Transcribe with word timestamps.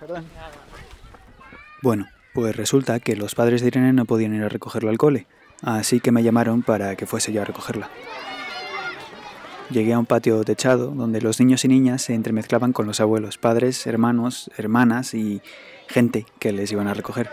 perdón. 0.00 0.24
Bueno, 1.82 2.06
pues 2.34 2.56
resulta 2.56 3.00
que 3.00 3.16
los 3.16 3.34
padres 3.34 3.60
de 3.60 3.68
Irene 3.68 3.92
no 3.92 4.04
podían 4.04 4.34
ir 4.34 4.42
a 4.42 4.48
recogerla 4.48 4.90
al 4.90 4.98
cole, 4.98 5.26
así 5.62 6.00
que 6.00 6.12
me 6.12 6.22
llamaron 6.22 6.62
para 6.62 6.96
que 6.96 7.06
fuese 7.06 7.32
yo 7.32 7.42
a 7.42 7.44
recogerla. 7.44 7.88
Llegué 9.70 9.94
a 9.94 9.98
un 9.98 10.06
patio 10.06 10.44
techado 10.44 10.92
donde 10.92 11.20
los 11.20 11.40
niños 11.40 11.64
y 11.64 11.68
niñas 11.68 12.02
se 12.02 12.14
entremezclaban 12.14 12.72
con 12.72 12.86
los 12.86 13.00
abuelos, 13.00 13.36
padres, 13.36 13.86
hermanos, 13.86 14.50
hermanas 14.56 15.12
y 15.12 15.42
gente 15.88 16.24
que 16.38 16.52
les 16.52 16.70
iban 16.70 16.86
a 16.86 16.94
recoger. 16.94 17.30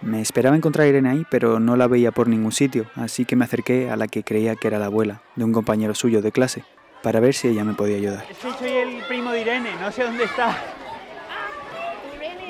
Me 0.00 0.20
esperaba 0.20 0.56
encontrar 0.56 0.86
a 0.86 0.88
Irene 0.88 1.10
ahí, 1.10 1.26
pero 1.30 1.60
no 1.60 1.76
la 1.76 1.86
veía 1.86 2.12
por 2.12 2.28
ningún 2.28 2.50
sitio, 2.50 2.86
así 2.96 3.24
que 3.24 3.36
me 3.36 3.44
acerqué 3.44 3.90
a 3.90 3.96
la 3.96 4.08
que 4.08 4.24
creía 4.24 4.56
que 4.56 4.68
era 4.68 4.78
la 4.78 4.86
abuela 4.86 5.22
de 5.36 5.44
un 5.44 5.52
compañero 5.52 5.94
suyo 5.94 6.22
de 6.22 6.32
clase, 6.32 6.64
para 7.02 7.20
ver 7.20 7.34
si 7.34 7.48
ella 7.48 7.62
me 7.62 7.74
podía 7.74 7.98
ayudar. 7.98 8.24
Es 8.28 8.38
que 8.38 8.50
soy 8.58 8.70
el 8.70 9.02
primo 9.06 9.30
de 9.30 9.42
Irene, 9.42 9.70
no 9.80 9.92
sé 9.92 10.02
dónde 10.02 10.24
está. 10.24 10.56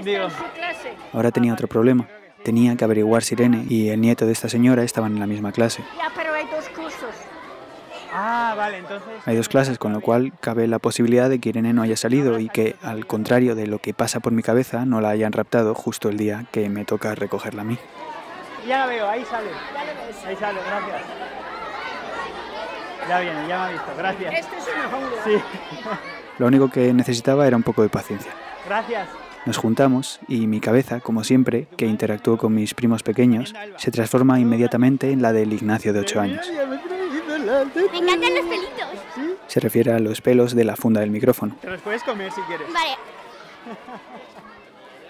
Digo, 0.05 0.29
Ahora 1.13 1.31
tenía 1.31 1.53
otro 1.53 1.69
problema. 1.69 2.07
Tenía 2.45 2.77
que 2.77 2.85
averiguar 2.85 3.23
si 3.23 3.35
Irene 3.35 3.65
y 3.69 3.89
el 3.91 4.01
nieto 4.01 4.27
de 4.27 4.33
esta 4.33 4.49
señora 4.49 4.83
estaban 4.83 5.13
en 5.13 5.21
la 5.21 5.27
misma 5.27 5.53
clase. 5.53 5.85
Ya, 5.97 6.11
pero 6.17 6.35
hay 6.35 6.45
dos 6.47 6.69
cursos. 6.71 7.11
ah, 8.13 8.55
vale, 8.57 8.79
entonces. 8.79 9.09
Hay 9.25 9.37
dos 9.37 9.49
clases, 9.49 9.79
con 9.79 9.93
lo 9.93 10.01
cual 10.01 10.33
cabe 10.41 10.67
la 10.67 10.81
posibilidad 10.81 11.29
de 11.31 11.39
que 11.39 11.51
Irene 11.51 11.73
no 11.73 11.83
haya 11.83 11.97
salido 11.97 12.41
y 12.41 12.49
que, 12.49 12.75
al 12.83 13.07
contrario 13.07 13.55
de 13.55 13.69
lo 13.69 13.79
que 13.79 13.95
pasa 13.95 14.19
por 14.19 14.33
mi 14.33 14.43
cabeza, 14.43 14.85
no 14.85 15.01
la 15.01 15.11
hayan 15.11 15.33
raptado 15.33 15.75
justo 15.75 16.09
el 16.09 16.17
día 16.17 16.45
que 16.51 16.69
me 16.69 16.85
toca 16.85 17.15
recogerla 17.15 17.63
a 17.63 17.65
mí. 17.65 17.79
Ya 18.67 18.79
la 18.79 18.87
veo, 18.87 19.09
ahí 19.09 19.25
sale. 19.25 19.51
Ahí 20.27 20.37
sale, 20.37 20.59
gracias. 20.67 21.03
Ya 23.09 23.21
viene, 23.21 23.49
ya 23.49 23.59
me 23.59 23.65
ha 23.65 23.69
visto, 23.71 23.87
gracias. 23.97 24.35
Este 24.35 24.57
es 24.57 24.65
un 24.67 24.95
hongo. 24.95 25.17
Sí, 25.25 25.33
Lo 26.39 26.47
único 26.47 26.71
que 26.71 26.93
necesitaba 26.93 27.47
era 27.47 27.57
un 27.57 27.63
poco 27.63 27.83
de 27.83 27.89
paciencia. 27.89 28.33
gracias. 28.67 29.09
Nos 29.45 29.57
juntamos 29.57 30.21
y 30.29 30.47
mi 30.47 30.61
cabeza, 30.61 31.01
como 31.01 31.25
siempre, 31.25 31.67
que 31.77 31.87
interactúo 31.87 32.39
con 32.39 32.55
mis 32.55 32.75
primos 32.75 33.03
pequeños, 33.03 33.55
se 33.77 33.91
transforma 33.91 34.39
inmediatamente 34.39 35.11
en 35.11 35.21
la 35.21 35.33
del 35.33 35.53
Ignacio 35.53 35.93
de 35.93 36.01
8 36.01 36.21
años. 36.21 36.49
Me 36.49 37.99
encantan 37.99 38.35
los 38.35 38.47
pelitos. 38.47 39.33
Se 39.49 39.61
refiere 39.61 39.93
a 39.93 39.99
los 39.99 40.21
pelos 40.21 40.55
de 40.55 40.65
la 40.65 40.77
funda 40.77 41.01
del 41.01 41.11
micrófono. 41.11 41.57
Te 41.61 41.71
los 41.71 41.81
puedes 41.81 42.05
comer 42.05 42.31
si 42.31 42.41
quieres. 42.43 42.69
Vale. 42.73 42.97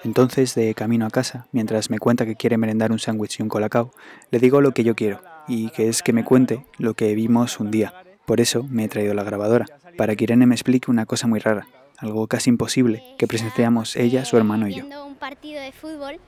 Entonces, 0.04 0.54
de 0.54 0.74
camino 0.74 1.06
a 1.06 1.10
casa, 1.10 1.46
mientras 1.52 1.90
me 1.90 1.98
cuenta 1.98 2.26
que 2.26 2.34
quiere 2.34 2.56
merendar 2.56 2.90
un 2.90 2.98
sándwich 2.98 3.38
y 3.38 3.42
un 3.42 3.48
colacao, 3.48 3.92
le 4.30 4.38
digo 4.40 4.60
lo 4.60 4.72
que 4.72 4.82
yo 4.82 4.96
quiero, 4.96 5.20
y 5.46 5.70
que 5.70 5.88
es 5.88 6.02
que 6.02 6.12
me 6.12 6.24
cuente 6.24 6.64
lo 6.78 6.94
que 6.94 7.14
vimos 7.14 7.60
un 7.60 7.70
día. 7.70 7.94
Por 8.24 8.40
eso 8.40 8.64
me 8.68 8.84
he 8.84 8.88
traído 8.88 9.14
la 9.14 9.22
grabadora, 9.22 9.66
para 9.96 10.16
que 10.16 10.24
Irene 10.24 10.46
me 10.46 10.54
explique 10.54 10.90
una 10.90 11.06
cosa 11.06 11.28
muy 11.28 11.38
rara, 11.38 11.68
algo 12.02 12.26
casi 12.26 12.50
imposible, 12.50 13.14
que 13.16 13.28
presenciamos 13.28 13.96
ella, 13.96 14.24
su 14.24 14.36
hermano 14.36 14.66
y 14.68 14.72
yo. 14.72 14.76
Viendo 14.84 15.06
un 15.06 15.14
partido 15.14 15.62
de 15.62 15.70
fútbol, 15.72 16.20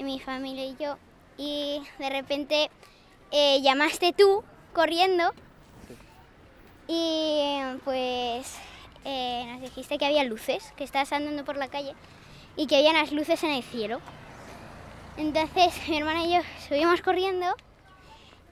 mi 0.00 0.18
familia 0.18 0.64
y 0.64 0.76
yo, 0.78 0.98
y 1.38 1.80
de 2.00 2.10
repente 2.10 2.68
eh, 3.30 3.62
llamaste 3.62 4.12
tú 4.12 4.42
corriendo 4.72 5.32
y 6.88 7.58
pues 7.84 8.56
eh, 9.04 9.44
nos 9.52 9.60
dijiste 9.60 9.98
que 9.98 10.04
había 10.04 10.24
luces, 10.24 10.72
que 10.76 10.84
estabas 10.84 11.12
andando 11.12 11.44
por 11.44 11.56
la 11.56 11.68
calle 11.68 11.94
y 12.56 12.66
que 12.66 12.76
había 12.76 12.90
unas 12.90 13.12
luces 13.12 13.42
en 13.44 13.52
el 13.52 13.62
cielo. 13.62 14.00
Entonces 15.16 15.74
mi 15.88 15.96
hermana 15.98 16.24
y 16.24 16.34
yo 16.34 16.40
subimos 16.68 17.00
corriendo 17.02 17.46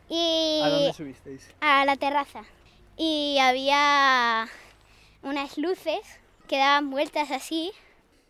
y 0.08 0.60
¿A 0.62 0.68
dónde 0.68 0.92
subisteis? 0.92 1.50
a 1.60 1.84
la 1.84 1.96
terraza 1.96 2.44
y 2.96 3.38
había 3.40 4.46
unas 5.22 5.58
luces 5.58 6.00
que 6.52 6.58
daban 6.58 6.90
vueltas 6.90 7.30
así. 7.30 7.72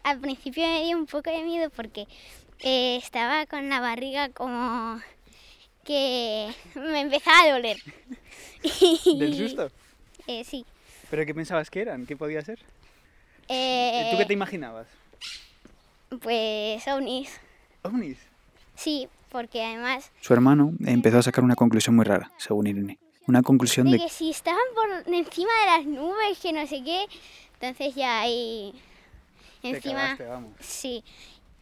Al 0.05 0.20
principio 0.20 0.65
me 0.65 0.84
dio 0.84 0.97
un 0.97 1.06
poco 1.06 1.28
de 1.28 1.42
miedo 1.42 1.70
porque 1.70 2.06
eh, 2.61 2.95
estaba 2.95 3.47
con 3.47 3.69
la 3.69 3.81
barriga 3.81 4.28
como 4.28 5.01
que 5.83 6.49
me 6.77 7.00
empezaba 7.00 7.41
a 7.43 7.50
doler. 7.50 7.78
¿Del 9.19 9.37
susto? 9.37 9.72
Eh, 10.28 10.44
sí. 10.44 10.65
¿Pero 11.10 11.27
qué 11.27 11.34
pensabas 11.34 11.69
que 11.69 11.81
eran? 11.81 12.06
¿Qué 12.06 12.16
podía 12.16 12.43
ser? 12.43 12.60
Eh, 13.49 14.10
¿Tú 14.12 14.19
qué 14.19 14.25
te 14.27 14.34
imaginabas? 14.34 14.87
Pues 16.21 16.87
ovnis. 16.87 17.41
¿Ovnis? 17.83 18.19
Sí, 18.77 19.09
porque 19.31 19.65
además 19.65 20.12
Su 20.21 20.33
hermano 20.33 20.75
empezó 20.87 21.19
a 21.19 21.22
sacar 21.22 21.43
una 21.43 21.56
conclusión 21.56 21.97
muy 21.97 22.04
rara, 22.04 22.31
según 22.37 22.69
Irene. 22.69 23.00
Una 23.27 23.43
conclusión 23.43 23.87
de 23.87 23.93
de 23.93 23.99
que 23.99 24.09
si 24.09 24.31
estaban 24.31 24.62
por 24.77 25.12
encima 25.12 25.50
de 25.60 25.66
las 25.66 25.87
nubes, 25.87 26.39
que 26.41 26.53
no 26.53 26.66
sé 26.66 26.83
qué, 26.84 27.06
entonces 27.62 27.95
ya 27.95 28.21
ahí 28.21 28.75
Te 29.62 29.69
encima 29.69 29.95
cagaste, 30.00 30.25
vamos. 30.27 30.53
sí. 30.59 31.05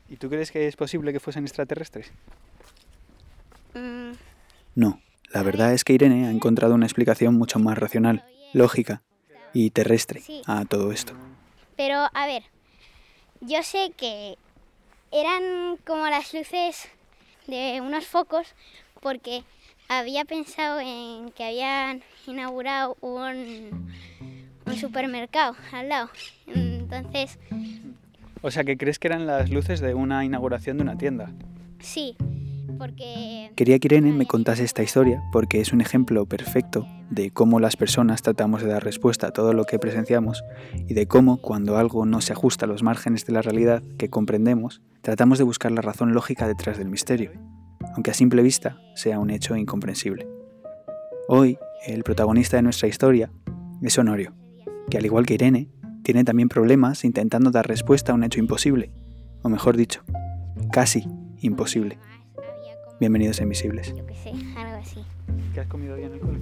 ¿Y 0.08 0.16
tú 0.16 0.30
crees 0.30 0.50
que 0.50 0.66
es 0.66 0.74
posible 0.74 1.12
que 1.12 1.20
fuesen 1.20 1.44
extraterrestres? 1.44 2.10
mm, 3.74 4.12
no. 4.74 5.00
La 5.32 5.44
verdad 5.44 5.72
es 5.72 5.84
que 5.84 5.92
Irene 5.92 6.26
ha 6.26 6.30
encontrado 6.30 6.74
una 6.74 6.86
explicación 6.86 7.36
mucho 7.36 7.60
más 7.60 7.78
racional, 7.78 8.24
lógica 8.52 9.02
y 9.52 9.70
terrestre 9.70 10.22
a 10.46 10.64
todo 10.64 10.90
esto. 10.90 11.12
Pero 11.76 12.08
a 12.12 12.26
ver, 12.26 12.42
yo 13.40 13.62
sé 13.62 13.92
que 13.96 14.36
eran 15.12 15.76
como 15.86 16.08
las 16.08 16.34
luces 16.34 16.88
de 17.46 17.80
unos 17.80 18.06
focos 18.06 18.54
porque 19.00 19.44
había 19.88 20.24
pensado 20.24 20.80
en 20.80 21.30
que 21.30 21.44
habían 21.44 22.02
inaugurado 22.26 22.96
un, 23.00 23.92
un 24.70 24.76
supermercado 24.76 25.54
al 25.72 25.88
lado. 25.88 26.10
Entonces, 26.46 27.38
O 28.42 28.50
sea, 28.50 28.64
que 28.64 28.76
crees 28.76 28.98
que 28.98 29.08
eran 29.08 29.26
las 29.26 29.50
luces 29.50 29.80
de 29.80 29.94
una 29.94 30.24
inauguración 30.24 30.76
de 30.78 30.82
una 30.82 30.96
tienda. 30.96 31.30
sí, 31.80 32.16
porque 32.78 33.50
Quería 33.56 33.78
que 33.78 33.88
Irene 33.88 34.12
me 34.12 34.24
contase 34.24 34.64
esta 34.64 34.82
historia 34.82 35.20
porque 35.32 35.60
es 35.60 35.74
un 35.74 35.82
ejemplo 35.82 36.24
perfecto 36.24 36.86
de 37.10 37.30
cómo 37.30 37.60
las 37.60 37.76
personas 37.76 38.22
tratamos 38.22 38.62
de 38.62 38.68
dar 38.68 38.82
respuesta 38.82 39.26
a 39.26 39.32
todo 39.32 39.52
lo 39.52 39.64
que 39.64 39.78
presenciamos 39.78 40.42
y 40.88 40.94
de 40.94 41.06
cómo, 41.06 41.42
cuando 41.42 41.76
algo 41.76 42.06
no 42.06 42.22
se 42.22 42.32
ajusta 42.32 42.64
a 42.64 42.68
los 42.68 42.82
márgenes 42.82 43.26
de 43.26 43.34
la 43.34 43.42
realidad 43.42 43.82
que 43.98 44.08
comprendemos, 44.08 44.80
tratamos 45.02 45.36
de 45.36 45.44
buscar 45.44 45.72
la 45.72 45.82
razón 45.82 46.14
lógica 46.14 46.48
detrás 46.48 46.78
del 46.78 46.88
misterio, 46.88 47.32
aunque 47.94 48.12
a 48.12 48.14
simple 48.14 48.42
vista 48.42 48.78
sea 48.94 49.18
un 49.18 49.28
hecho 49.30 49.56
incomprensible. 49.56 50.26
Hoy, 51.28 51.58
el 51.86 52.02
protagonista 52.02 52.56
de 52.56 52.62
nuestra 52.62 52.88
historia 52.88 53.30
es 53.82 53.98
Honorio, 53.98 54.32
que 54.88 54.98
al 54.98 55.04
igual 55.04 55.26
que 55.26 55.34
Irene, 55.34 55.68
tiene 56.02 56.24
también 56.24 56.48
problemas 56.48 57.04
intentando 57.04 57.50
dar 57.50 57.66
respuesta 57.68 58.12
a 58.12 58.14
un 58.14 58.24
hecho 58.24 58.38
imposible, 58.40 58.90
o 59.42 59.48
mejor 59.48 59.76
dicho, 59.76 60.02
casi 60.72 61.06
imposible. 61.40 61.98
Bienvenidos 62.98 63.40
a 63.40 63.44
Invisibles. 63.44 63.94
yo 63.96 64.06
qué 64.06 64.14
sé, 64.14 64.30
algo 64.56 64.76
así. 64.80 65.00
¿Qué 65.54 65.60
has 65.60 65.66
comido 65.68 65.94
hoy 65.94 66.02
en 66.04 66.12
el 66.12 66.20
cole? 66.20 66.38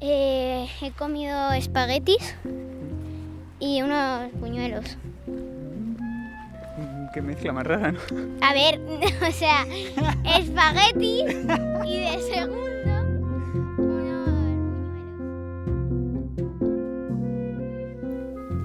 Eh, 0.00 0.66
he 0.82 0.90
comido 0.92 1.52
espaguetis 1.52 2.34
y 3.60 3.82
unos 3.82 4.30
puñuelos. 4.40 4.96
Mm, 5.26 5.94
Qué 7.12 7.22
mezcla 7.22 7.52
más 7.52 7.66
rara, 7.66 7.92
¿no? 7.92 7.98
A 8.40 8.52
ver, 8.54 8.80
o 9.28 9.32
sea, 9.32 9.64
espaguetis 10.36 11.24
y 11.86 11.98
de 11.98 12.18
segundo 12.32 12.73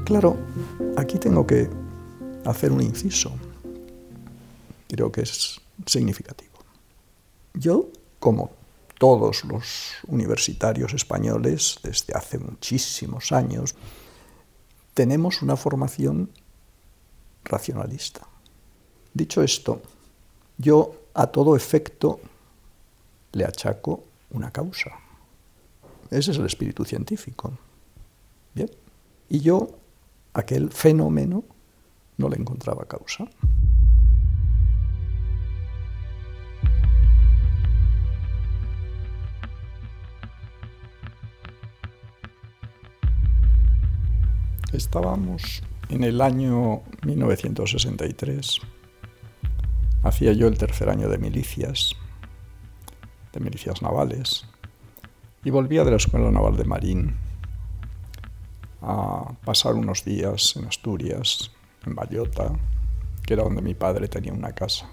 Claro, 0.10 0.36
aquí 0.98 1.20
tengo 1.20 1.46
que 1.46 1.70
hacer 2.44 2.72
un 2.72 2.82
inciso. 2.82 3.32
Creo 4.88 5.12
que 5.12 5.22
es 5.22 5.62
significativo. 5.86 6.58
Yo, 7.54 7.90
como 8.20 8.50
todos 8.98 9.46
los 9.46 9.92
universitarios 10.08 10.96
españoles 10.96 11.78
desde 11.84 12.16
hace 12.16 12.40
muchísimos 12.40 13.32
años, 13.32 13.76
tenemos 14.96 15.44
una 15.44 15.56
formación 15.56 16.32
racionalista. 17.44 18.22
Dicho 19.14 19.44
esto, 19.44 19.80
yo 20.58 21.04
a 21.14 21.28
todo 21.28 21.56
efecto 21.56 22.20
le 23.34 23.46
achaco 23.46 24.06
una 24.32 24.50
causa. 24.50 24.90
Ese 26.10 26.32
es 26.32 26.38
el 26.40 26.48
espíritu 26.48 26.84
científico. 26.84 27.54
Bien. 28.56 28.72
Y 29.30 29.42
yo 29.42 29.79
aquel 30.34 30.72
fenómeno 30.72 31.44
no 32.18 32.30
le 32.30 32.38
encontraba 32.38 32.86
causa. 32.86 33.26
Estábamos 44.74 45.64
en 45.90 46.04
el 46.04 46.22
año 46.22 46.84
1963. 47.06 48.60
Hacía 50.04 50.34
yo 50.34 50.48
el 50.48 50.58
tercer 50.58 50.90
año 50.90 51.10
de 51.10 51.18
milicias, 51.18 51.96
de 53.34 53.40
milicias 53.40 53.82
navales, 53.82 54.46
y 55.44 55.50
volvía 55.50 55.84
de 55.84 55.92
la 55.92 55.98
Escuela 55.98 56.32
Naval 56.32 56.56
de 56.56 56.66
Marín 56.66 57.29
a 58.90 59.38
pasar 59.46 59.76
unos 59.76 60.04
días 60.04 60.56
en 60.56 60.66
Asturias 60.66 61.52
en 61.86 61.96
Bayota, 61.96 62.52
que 63.26 63.34
era 63.34 63.44
donde 63.44 63.62
mi 63.62 63.76
padre 63.76 64.08
tenía 64.08 64.34
una 64.34 64.54
casa. 64.54 64.90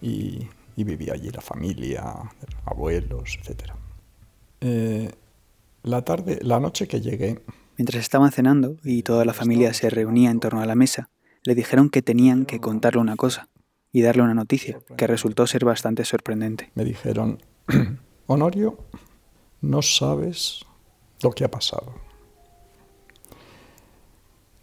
Y, 0.00 0.48
vivía 0.76 1.14
allí 1.14 1.30
la 1.30 1.40
familia, 1.40 2.02
abuelos, 2.64 3.38
etc. 3.40 3.72
Eh, 4.60 5.10
la 5.82 6.02
tarde, 6.02 6.40
la 6.42 6.60
noche 6.60 6.88
que 6.88 7.00
llegué... 7.00 7.42
Mientras 7.76 8.02
estaban 8.02 8.30
cenando 8.30 8.76
y 8.84 9.02
toda 9.02 9.24
la 9.24 9.32
familia 9.32 9.74
se 9.74 9.90
reunía 9.90 10.30
en 10.30 10.40
torno 10.40 10.60
a 10.60 10.66
la 10.66 10.74
mesa, 10.76 11.10
le 11.42 11.54
dijeron 11.54 11.90
que 11.90 12.02
tenían 12.02 12.46
que 12.46 12.60
contarle 12.60 13.00
una 13.00 13.16
cosa 13.16 13.48
y 13.92 14.02
darle 14.02 14.22
una 14.22 14.34
noticia, 14.34 14.80
que 14.96 15.06
resultó 15.06 15.46
ser 15.46 15.64
bastante 15.64 16.04
sorprendente. 16.04 16.70
Me 16.74 16.84
dijeron, 16.84 17.42
Honorio, 18.26 18.78
no 19.60 19.82
sabes 19.82 20.64
lo 21.22 21.30
que 21.32 21.44
ha 21.44 21.50
pasado. 21.50 22.03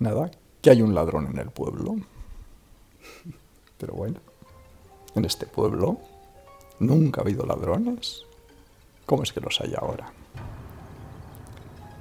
Nada, 0.01 0.31
que 0.63 0.71
hay 0.71 0.81
un 0.81 0.95
ladrón 0.95 1.27
en 1.27 1.37
el 1.37 1.51
pueblo. 1.51 1.95
Pero 3.77 3.93
bueno, 3.93 4.19
en 5.13 5.25
este 5.25 5.45
pueblo 5.45 5.99
nunca 6.79 7.21
ha 7.21 7.23
habido 7.23 7.45
ladrones. 7.45 8.23
¿Cómo 9.05 9.21
es 9.21 9.31
que 9.31 9.41
los 9.41 9.61
hay 9.61 9.75
ahora? 9.77 10.11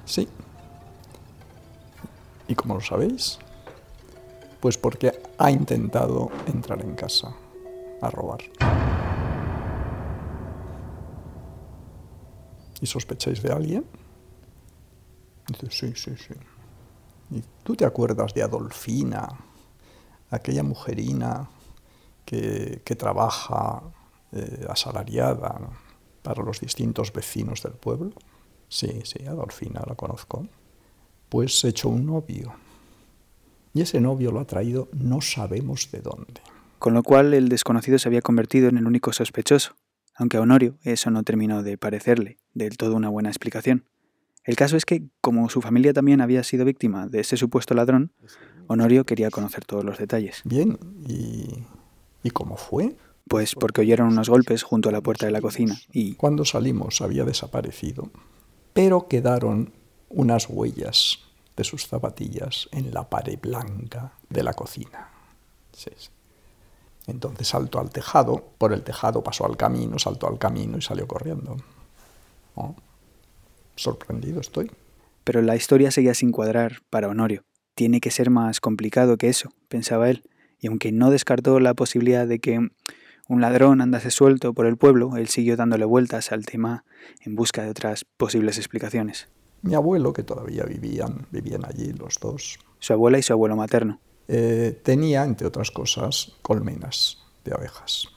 Sí. 0.05 0.27
¿Y 2.47 2.55
cómo 2.55 2.73
lo 2.73 2.81
sabéis? 2.81 3.37
Pues 4.59 4.79
porque 4.79 5.21
ha 5.37 5.51
intentado 5.51 6.31
entrar 6.47 6.81
en 6.81 6.95
casa 6.95 7.35
a 8.01 8.09
robar. 8.09 8.41
¿Y 12.81 12.87
sospecháis 12.87 13.43
de 13.43 13.53
alguien? 13.53 13.85
Dice, 15.47 15.67
sí, 15.69 15.93
sí, 15.95 16.17
sí. 16.17 16.33
¿Y 17.31 17.41
tú 17.63 17.75
te 17.75 17.85
acuerdas 17.85 18.33
de 18.33 18.43
Adolfina, 18.43 19.29
aquella 20.29 20.63
mujerina 20.63 21.49
que, 22.25 22.81
trabaja 22.97 23.81
eh, 24.33 24.65
asalariada 24.69 25.59
para 26.21 26.43
los 26.43 26.59
distintos 26.59 27.11
vecinos 27.13 27.63
del 27.63 27.73
pueblo? 27.73 28.11
Sí, 28.67 29.01
sí, 29.03 29.25
Adolfina 29.25 29.81
la 29.87 29.95
conozco. 29.95 30.45
Pues 31.29 31.59
se 31.59 31.69
echó 31.69 31.89
un 31.89 32.05
novio. 32.05 32.53
Y 33.73 33.81
ese 33.81 34.01
novio 34.01 34.31
lo 34.31 34.41
ha 34.41 34.45
traído 34.45 34.89
no 34.91 35.21
sabemos 35.21 35.89
de 35.91 36.01
dónde. 36.01 36.41
Con 36.79 36.93
lo 36.93 37.03
cual 37.03 37.33
el 37.33 37.47
desconocido 37.47 37.97
se 37.97 38.09
había 38.09 38.21
convertido 38.21 38.67
en 38.67 38.77
el 38.77 38.87
único 38.87 39.13
sospechoso, 39.13 39.75
aunque 40.15 40.37
a 40.37 40.41
Honorio 40.41 40.77
eso 40.83 41.11
no 41.11 41.23
terminó 41.23 41.63
de 41.63 41.77
parecerle 41.77 42.39
del 42.53 42.75
todo 42.75 42.95
una 42.95 43.07
buena 43.07 43.29
explicación. 43.29 43.85
El 44.43 44.55
caso 44.55 44.75
es 44.75 44.85
que, 44.85 45.03
como 45.21 45.49
su 45.49 45.61
familia 45.61 45.93
también 45.93 46.21
había 46.21 46.43
sido 46.43 46.65
víctima 46.65 47.07
de 47.07 47.19
ese 47.19 47.37
supuesto 47.37 47.73
ladrón, 47.73 48.11
Honorio 48.67 49.05
quería 49.05 49.29
conocer 49.29 49.65
todos 49.65 49.83
los 49.83 49.97
detalles. 49.97 50.41
Bien, 50.45 50.79
¿y, 51.07 51.63
¿y 52.23 52.29
cómo 52.31 52.57
fue? 52.57 52.95
Pues 53.27 53.53
porque 53.55 53.81
oyeron 53.81 54.07
unos 54.07 54.29
golpes 54.29 54.63
junto 54.63 54.89
a 54.89 54.91
la 54.91 55.01
puerta 55.01 55.25
de 55.25 55.31
la 55.31 55.41
cocina 55.41 55.79
y... 55.91 56.15
Cuando 56.15 56.43
salimos 56.43 57.01
había 57.01 57.23
desaparecido 57.23 58.09
pero 58.73 59.07
quedaron 59.07 59.73
unas 60.09 60.47
huellas 60.49 61.19
de 61.55 61.63
sus 61.63 61.87
zapatillas 61.87 62.69
en 62.71 62.93
la 62.93 63.09
pared 63.09 63.39
blanca 63.39 64.13
de 64.29 64.43
la 64.43 64.53
cocina. 64.53 65.09
Entonces 67.07 67.47
saltó 67.47 67.79
al 67.79 67.89
tejado, 67.89 68.51
por 68.57 68.73
el 68.73 68.83
tejado 68.83 69.23
pasó 69.23 69.45
al 69.45 69.57
camino, 69.57 69.99
saltó 69.99 70.27
al 70.27 70.37
camino 70.37 70.77
y 70.77 70.81
salió 70.81 71.07
corriendo. 71.07 71.57
Sorprendido 73.81 74.39
estoy. 74.41 74.71
Pero 75.23 75.41
la 75.41 75.55
historia 75.55 75.91
seguía 75.91 76.13
sin 76.13 76.31
cuadrar 76.31 76.81
para 76.89 77.07
Honorio. 77.07 77.43
Tiene 77.75 77.99
que 78.01 78.11
ser 78.11 78.29
más 78.29 78.59
complicado 78.59 79.17
que 79.17 79.29
eso, 79.29 79.53
pensaba 79.67 80.09
él, 80.09 80.23
y 80.59 80.67
aunque 80.67 80.91
no 80.91 81.09
descartó 81.09 81.59
la 81.59 81.73
posibilidad 81.73 82.27
de 82.27 82.39
que 82.39 82.69
un 83.27 83.41
ladrón 83.41 83.81
andase 83.81 84.11
suelto 84.11 84.53
por 84.53 84.65
el 84.65 84.77
pueblo, 84.77 85.15
él 85.15 85.27
siguió 85.27 85.55
dándole 85.55 85.85
vueltas 85.85 86.31
al 86.31 86.45
tema 86.45 86.83
en 87.21 87.35
busca 87.35 87.63
de 87.63 87.69
otras 87.69 88.05
posibles 88.17 88.57
explicaciones. 88.57 89.29
Mi 89.61 89.75
abuelo, 89.75 90.11
que 90.11 90.23
todavía 90.23 90.63
vivían, 90.63 91.27
vivían 91.31 91.65
allí 91.65 91.93
los 91.93 92.19
dos. 92.19 92.59
Su 92.79 92.93
abuela 92.93 93.19
y 93.19 93.23
su 93.23 93.31
abuelo 93.33 93.55
materno. 93.55 93.99
Eh, 94.27 94.79
tenía, 94.83 95.23
entre 95.23 95.47
otras 95.47 95.71
cosas, 95.71 96.33
colmenas 96.41 97.19
de 97.45 97.53
abejas, 97.53 98.07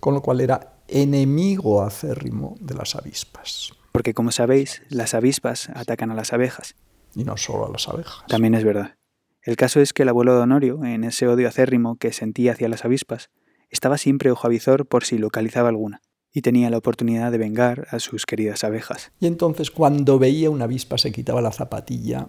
con 0.00 0.14
lo 0.14 0.22
cual 0.22 0.40
era 0.40 0.80
enemigo 0.88 1.82
acérrimo 1.82 2.56
de 2.60 2.74
las 2.74 2.94
avispas. 2.94 3.72
Porque 3.96 4.12
como 4.12 4.30
sabéis, 4.30 4.82
las 4.90 5.14
avispas 5.14 5.70
atacan 5.70 6.10
a 6.10 6.14
las 6.14 6.34
abejas. 6.34 6.74
Y 7.14 7.24
no 7.24 7.38
solo 7.38 7.64
a 7.64 7.70
las 7.70 7.88
abejas. 7.88 8.24
También 8.28 8.54
es 8.54 8.62
verdad. 8.62 8.96
El 9.40 9.56
caso 9.56 9.80
es 9.80 9.94
que 9.94 10.02
el 10.02 10.10
abuelo 10.10 10.34
de 10.34 10.42
Honorio, 10.42 10.84
en 10.84 11.02
ese 11.02 11.26
odio 11.26 11.48
acérrimo 11.48 11.96
que 11.96 12.12
sentía 12.12 12.52
hacia 12.52 12.68
las 12.68 12.84
avispas, 12.84 13.30
estaba 13.70 13.96
siempre 13.96 14.30
ojo 14.30 14.46
avizor 14.46 14.84
por 14.84 15.04
si 15.04 15.16
localizaba 15.16 15.70
alguna, 15.70 16.02
y 16.30 16.42
tenía 16.42 16.68
la 16.68 16.76
oportunidad 16.76 17.32
de 17.32 17.38
vengar 17.38 17.86
a 17.90 17.98
sus 17.98 18.26
queridas 18.26 18.64
abejas. 18.64 19.12
Y 19.18 19.28
entonces 19.28 19.70
cuando 19.70 20.18
veía 20.18 20.50
una 20.50 20.64
avispa 20.64 20.98
se 20.98 21.10
quitaba 21.10 21.40
la 21.40 21.52
zapatilla 21.52 22.26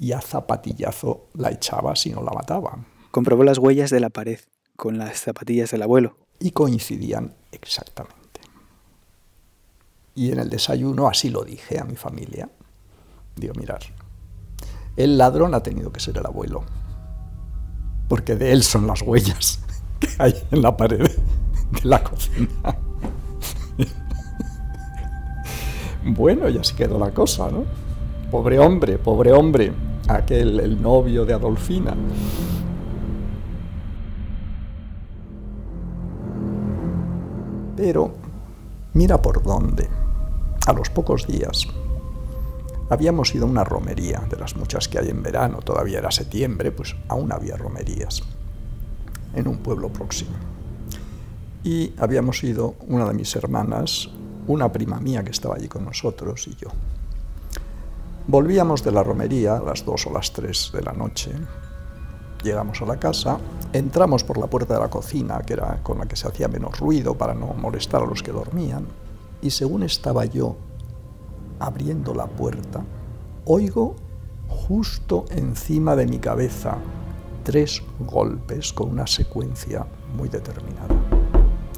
y 0.00 0.10
a 0.10 0.20
zapatillazo 0.20 1.28
la 1.34 1.52
echaba 1.52 1.94
si 1.94 2.10
no 2.10 2.20
la 2.24 2.32
mataba. 2.32 2.84
Comprobó 3.12 3.44
las 3.44 3.58
huellas 3.58 3.90
de 3.90 4.00
la 4.00 4.10
pared 4.10 4.40
con 4.74 4.98
las 4.98 5.20
zapatillas 5.20 5.70
del 5.70 5.82
abuelo. 5.82 6.16
Y 6.40 6.50
coincidían 6.50 7.32
exactamente. 7.52 8.15
Y 10.16 10.32
en 10.32 10.38
el 10.40 10.48
desayuno 10.48 11.06
así 11.08 11.28
lo 11.28 11.44
dije 11.44 11.78
a 11.78 11.84
mi 11.84 11.94
familia. 11.94 12.48
Digo, 13.36 13.52
mirar, 13.54 13.80
el 14.96 15.18
ladrón 15.18 15.54
ha 15.54 15.62
tenido 15.62 15.92
que 15.92 16.00
ser 16.00 16.16
el 16.16 16.24
abuelo, 16.24 16.64
porque 18.08 18.34
de 18.34 18.50
él 18.50 18.62
son 18.62 18.86
las 18.86 19.02
huellas 19.02 19.60
que 20.00 20.08
hay 20.18 20.34
en 20.50 20.62
la 20.62 20.74
pared 20.74 21.06
de 21.06 21.84
la 21.84 22.02
cocina. 22.02 22.48
Bueno, 26.08 26.48
ya 26.48 26.62
se 26.62 26.76
quedó 26.76 27.00
la 27.00 27.10
cosa, 27.10 27.50
¿no? 27.50 27.64
Pobre 28.30 28.60
hombre, 28.60 28.96
pobre 28.96 29.32
hombre, 29.32 29.72
aquel, 30.06 30.60
el 30.60 30.80
novio 30.80 31.26
de 31.26 31.34
Adolfina. 31.34 31.96
Pero 37.76 38.14
mira 38.94 39.20
por 39.20 39.42
dónde. 39.42 39.95
A 40.66 40.72
los 40.72 40.90
pocos 40.90 41.28
días 41.28 41.68
habíamos 42.90 43.32
ido 43.36 43.46
a 43.46 43.48
una 43.48 43.62
romería, 43.62 44.26
de 44.28 44.36
las 44.36 44.56
muchas 44.56 44.88
que 44.88 44.98
hay 44.98 45.10
en 45.10 45.22
verano, 45.22 45.58
todavía 45.58 45.98
era 45.98 46.10
septiembre, 46.10 46.72
pues 46.72 46.96
aún 47.06 47.30
había 47.30 47.56
romerías 47.56 48.24
en 49.32 49.46
un 49.46 49.58
pueblo 49.58 49.90
próximo. 49.90 50.32
Y 51.62 51.94
habíamos 51.98 52.42
ido 52.42 52.74
una 52.88 53.06
de 53.06 53.14
mis 53.14 53.36
hermanas, 53.36 54.10
una 54.48 54.72
prima 54.72 54.98
mía 54.98 55.22
que 55.22 55.30
estaba 55.30 55.54
allí 55.54 55.68
con 55.68 55.84
nosotros 55.84 56.48
y 56.48 56.56
yo. 56.56 56.68
Volvíamos 58.26 58.82
de 58.82 58.90
la 58.90 59.04
romería 59.04 59.58
a 59.58 59.62
las 59.62 59.84
dos 59.84 60.04
o 60.08 60.12
las 60.12 60.32
tres 60.32 60.72
de 60.74 60.82
la 60.82 60.92
noche. 60.92 61.30
Llegamos 62.42 62.82
a 62.82 62.86
la 62.86 62.96
casa, 62.96 63.38
entramos 63.72 64.24
por 64.24 64.36
la 64.36 64.48
puerta 64.48 64.74
de 64.74 64.80
la 64.80 64.90
cocina, 64.90 65.42
que 65.46 65.52
era 65.52 65.80
con 65.84 65.98
la 65.98 66.06
que 66.06 66.16
se 66.16 66.26
hacía 66.26 66.48
menos 66.48 66.80
ruido 66.80 67.14
para 67.14 67.34
no 67.34 67.54
molestar 67.54 68.02
a 68.02 68.06
los 68.06 68.20
que 68.24 68.32
dormían, 68.32 68.86
y 69.46 69.50
según 69.50 69.84
estaba 69.84 70.24
yo 70.24 70.56
abriendo 71.60 72.12
la 72.12 72.26
puerta, 72.26 72.84
oigo 73.44 73.94
justo 74.48 75.24
encima 75.30 75.94
de 75.94 76.06
mi 76.06 76.18
cabeza 76.18 76.78
tres 77.44 77.80
golpes 78.00 78.72
con 78.72 78.90
una 78.90 79.06
secuencia 79.06 79.86
muy 80.16 80.28
determinada. 80.28 80.96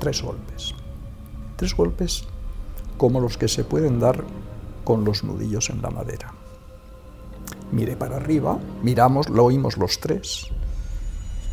Tres 0.00 0.22
golpes. 0.22 0.74
Tres 1.56 1.76
golpes 1.76 2.24
como 2.96 3.20
los 3.20 3.36
que 3.36 3.48
se 3.48 3.64
pueden 3.64 4.00
dar 4.00 4.24
con 4.82 5.04
los 5.04 5.22
nudillos 5.22 5.68
en 5.68 5.82
la 5.82 5.90
madera. 5.90 6.32
Miré 7.70 7.96
para 7.96 8.16
arriba, 8.16 8.58
miramos, 8.82 9.28
lo 9.28 9.44
oímos 9.44 9.76
los 9.76 10.00
tres 10.00 10.48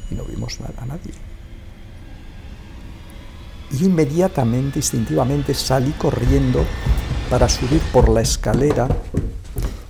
y 0.10 0.16
no 0.16 0.24
vimos 0.24 0.60
a 0.62 0.86
nadie. 0.86 1.35
Y 3.72 3.86
inmediatamente, 3.86 4.80
instintivamente, 4.80 5.54
salí 5.54 5.92
corriendo 5.92 6.64
para 7.30 7.50
subir 7.50 7.82
por 7.92 8.10
la 8.10 8.22
escalera 8.22 8.88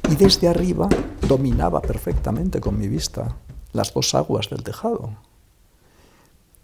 y 0.10 0.16
desde 0.16 0.48
arriba 0.48 0.88
dominaba 1.28 1.82
perfectamente 1.82 2.62
con 2.62 2.78
mi 2.78 2.88
vista 2.88 3.36
las 3.74 3.94
dos 3.94 4.16
aguas 4.16 4.50
del 4.50 4.64
tejado. 4.64 5.18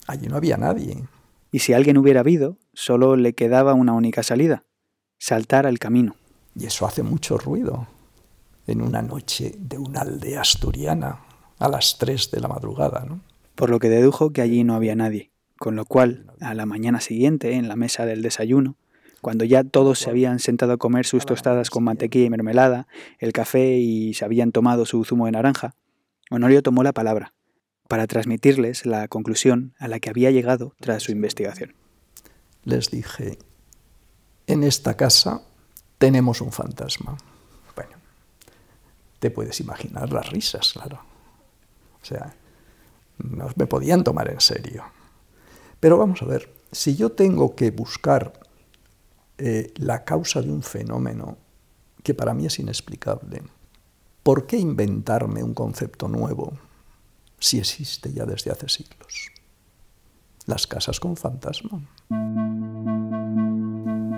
Allí 0.07 0.27
no 0.27 0.37
había 0.37 0.57
nadie. 0.57 1.03
Y 1.51 1.59
si 1.59 1.73
alguien 1.73 1.97
hubiera 1.97 2.21
habido, 2.21 2.57
solo 2.73 3.15
le 3.15 3.33
quedaba 3.33 3.73
una 3.73 3.93
única 3.93 4.23
salida, 4.23 4.63
saltar 5.17 5.65
al 5.65 5.79
camino. 5.79 6.15
Y 6.55 6.65
eso 6.65 6.85
hace 6.85 7.03
mucho 7.03 7.37
ruido 7.37 7.87
en 8.67 8.81
una 8.81 9.01
noche 9.01 9.55
de 9.57 9.77
una 9.77 10.01
aldea 10.01 10.41
asturiana 10.41 11.19
a 11.59 11.67
las 11.67 11.97
tres 11.97 12.31
de 12.31 12.39
la 12.39 12.47
madrugada, 12.47 13.05
¿no? 13.07 13.21
Por 13.55 13.69
lo 13.69 13.79
que 13.79 13.89
dedujo 13.89 14.31
que 14.31 14.41
allí 14.41 14.63
no 14.63 14.75
había 14.75 14.95
nadie, 14.95 15.30
con 15.61 15.75
lo 15.75 15.85
cual, 15.85 16.25
a 16.39 16.55
la 16.55 16.65
mañana 16.65 17.01
siguiente, 17.01 17.53
en 17.53 17.67
la 17.67 17.75
mesa 17.75 18.07
del 18.07 18.23
desayuno, 18.23 18.77
cuando 19.21 19.45
ya 19.45 19.63
todos 19.63 19.99
se 19.99 20.09
habían 20.09 20.39
sentado 20.39 20.73
a 20.73 20.77
comer 20.77 21.05
sus 21.05 21.27
tostadas 21.27 21.69
con 21.69 21.83
mantequilla 21.83 22.25
y 22.25 22.29
mermelada, 22.31 22.87
el 23.19 23.31
café 23.31 23.77
y 23.77 24.15
se 24.15 24.25
habían 24.25 24.51
tomado 24.51 24.87
su 24.87 25.05
zumo 25.05 25.27
de 25.27 25.33
naranja, 25.33 25.75
Honorio 26.31 26.63
tomó 26.63 26.81
la 26.81 26.93
palabra 26.93 27.35
para 27.87 28.07
transmitirles 28.07 28.87
la 28.87 29.07
conclusión 29.07 29.75
a 29.77 29.87
la 29.87 29.99
que 29.99 30.09
había 30.09 30.31
llegado 30.31 30.73
tras 30.79 31.03
su 31.03 31.11
investigación. 31.11 31.75
Les 32.63 32.89
dije, 32.89 33.37
en 34.47 34.63
esta 34.63 34.97
casa 34.97 35.43
tenemos 35.99 36.41
un 36.41 36.51
fantasma. 36.51 37.17
Bueno, 37.75 37.97
te 39.19 39.29
puedes 39.29 39.59
imaginar 39.59 40.11
las 40.11 40.27
risas, 40.27 40.73
claro. 40.73 41.01
O 42.01 42.05
sea, 42.05 42.33
no 43.19 43.47
me 43.55 43.67
podían 43.67 44.03
tomar 44.03 44.27
en 44.31 44.41
serio. 44.41 44.85
Pero 45.81 45.97
vamos 45.97 46.21
a 46.21 46.25
ver, 46.25 46.47
si 46.71 46.95
yo 46.95 47.11
tengo 47.11 47.55
que 47.55 47.71
buscar 47.71 48.31
eh, 49.37 49.73
la 49.77 50.05
causa 50.05 50.41
de 50.41 50.51
un 50.51 50.61
fenómeno 50.61 51.37
que 52.03 52.13
para 52.13 52.35
mí 52.35 52.45
es 52.45 52.59
inexplicable, 52.59 53.41
¿por 54.21 54.45
qué 54.45 54.57
inventarme 54.57 55.43
un 55.43 55.55
concepto 55.55 56.07
nuevo 56.07 56.53
si 57.39 57.57
existe 57.57 58.13
ya 58.13 58.25
desde 58.25 58.51
hace 58.51 58.69
siglos? 58.69 59.31
Las 60.45 60.67
casas 60.67 60.99
con 60.99 61.17
fantasma. 61.17 61.81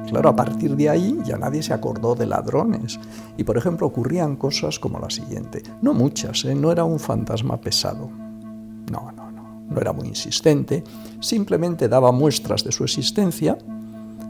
Claro, 0.10 0.30
a 0.30 0.36
partir 0.36 0.76
de 0.76 0.90
ahí 0.90 1.18
ya 1.24 1.38
nadie 1.38 1.64
se 1.64 1.74
acordó 1.74 2.14
de 2.14 2.26
ladrones. 2.26 3.00
Y 3.38 3.46
por 3.46 3.58
ejemplo 3.58 3.88
ocurrían 3.88 4.36
cosas 4.36 4.80
como 4.80 5.00
la 5.00 5.10
siguiente. 5.10 5.64
No 5.82 5.94
muchas, 5.94 6.44
¿eh? 6.44 6.56
no 6.56 6.74
era 6.74 6.84
un 6.84 7.00
fantasma 7.00 7.60
pesado. 7.62 8.10
No, 8.92 9.12
no. 9.14 9.23
No 9.74 9.82
era 9.82 9.92
muy 9.92 10.08
insistente. 10.08 10.84
Simplemente 11.20 11.88
daba 11.88 12.12
muestras 12.12 12.64
de 12.64 12.72
su 12.72 12.84
existencia, 12.84 13.58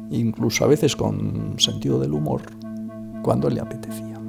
incluso 0.09 0.63
a 0.63 0.67
veces 0.67 0.95
con 0.95 1.55
sentido 1.57 1.99
del 1.99 2.13
humor, 2.13 2.41
cuando 3.21 3.49
le 3.49 3.59
apetecía. 3.59 4.19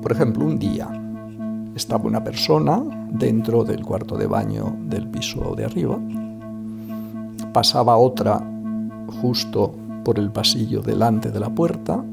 Por 0.00 0.12
ejemplo, 0.12 0.44
un 0.44 0.58
día 0.58 0.88
estaba 1.74 2.04
una 2.04 2.22
persona 2.22 2.82
dentro 3.10 3.64
del 3.64 3.84
cuarto 3.84 4.16
de 4.16 4.26
baño 4.26 4.76
del 4.86 5.08
piso 5.08 5.54
de 5.56 5.64
arriba, 5.64 5.98
pasaba 7.52 7.96
otra 7.96 8.40
justo 9.20 9.74
por 10.04 10.18
el 10.18 10.30
pasillo 10.30 10.82
delante 10.82 11.30
de 11.30 11.40
la 11.40 11.48
puerta 11.48 12.04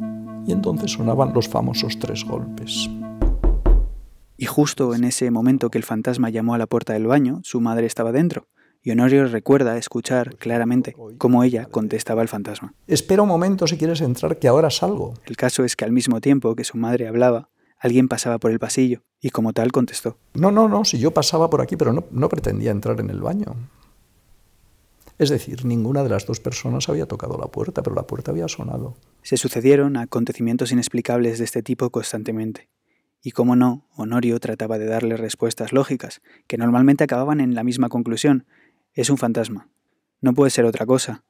y 0.48 0.52
entonces 0.52 0.92
sonaban 0.92 1.34
los 1.34 1.48
famosos 1.48 2.00
tres 2.00 2.24
golpes. 2.26 2.90
Y 4.42 4.48
justo 4.48 4.96
en 4.96 5.04
ese 5.04 5.30
momento 5.30 5.70
que 5.70 5.78
el 5.78 5.84
fantasma 5.84 6.32
llamó 6.32 6.56
a 6.56 6.58
la 6.58 6.66
puerta 6.66 6.94
del 6.94 7.06
baño, 7.06 7.42
su 7.44 7.62
madre 7.62 7.86
estaba 7.86 8.12
dentro, 8.12 8.48
y 8.82 8.90
Honorio 8.90 9.28
recuerda 9.28 9.78
escuchar 9.78 10.36
claramente 10.38 10.96
cómo 11.20 11.44
ella 11.44 11.68
contestaba 11.68 12.24
al 12.24 12.28
fantasma. 12.28 12.74
Espera 12.88 13.22
un 13.22 13.28
momento 13.28 13.68
si 13.68 13.78
quieres 13.78 14.02
entrar, 14.02 14.40
que 14.40 14.48
ahora 14.48 14.72
salgo. 14.72 15.14
El 15.28 15.38
caso 15.38 15.64
es 15.64 15.76
que 15.76 15.86
al 15.86 15.92
mismo 15.92 16.22
tiempo 16.22 16.56
que 16.56 16.64
su 16.64 16.76
madre 16.76 17.08
hablaba, 17.08 17.50
alguien 17.78 18.08
pasaba 18.08 18.40
por 18.40 18.50
el 18.50 18.58
pasillo, 18.58 19.04
y 19.20 19.30
como 19.30 19.54
tal 19.54 19.72
contestó. 19.72 20.18
No, 20.34 20.50
no, 20.50 20.68
no, 20.68 20.86
si 20.86 20.98
yo 20.98 21.12
pasaba 21.12 21.52
por 21.52 21.62
aquí, 21.62 21.78
pero 21.78 21.94
no, 21.94 22.06
no 22.10 22.28
pretendía 22.28 22.72
entrar 22.72 23.00
en 23.00 23.12
el 23.12 23.22
baño. 23.22 23.54
Es 25.20 25.30
decir, 25.30 25.66
ninguna 25.66 26.02
de 26.02 26.10
las 26.10 26.26
dos 26.26 26.40
personas 26.40 26.90
había 26.90 27.06
tocado 27.06 27.38
la 27.38 27.46
puerta, 27.46 27.84
pero 27.84 27.96
la 27.96 28.08
puerta 28.08 28.32
había 28.32 28.48
sonado. 28.48 28.96
Se 29.22 29.38
sucedieron 29.38 29.98
acontecimientos 29.98 30.72
inexplicables 30.72 31.38
de 31.38 31.46
este 31.46 31.62
tipo 31.62 31.92
constantemente. 31.92 32.70
Y 33.22 33.32
como 33.32 33.56
no, 33.56 33.88
Honorio 33.96 34.40
trataba 34.40 34.80
de 34.80 34.88
darle 34.88 35.16
respuestas 35.18 35.74
lógicas, 35.74 36.22
que 36.48 36.58
normalmente 36.58 37.04
acababan 37.04 37.40
en 37.40 37.54
la 37.54 37.64
misma 37.64 37.90
conclusión. 37.90 38.46
Es 38.94 39.10
un 39.10 39.18
fantasma. 39.18 39.70
No 40.22 40.34
puede 40.34 40.50
ser 40.50 40.66
otra 40.66 40.86
cosa. 40.86 41.24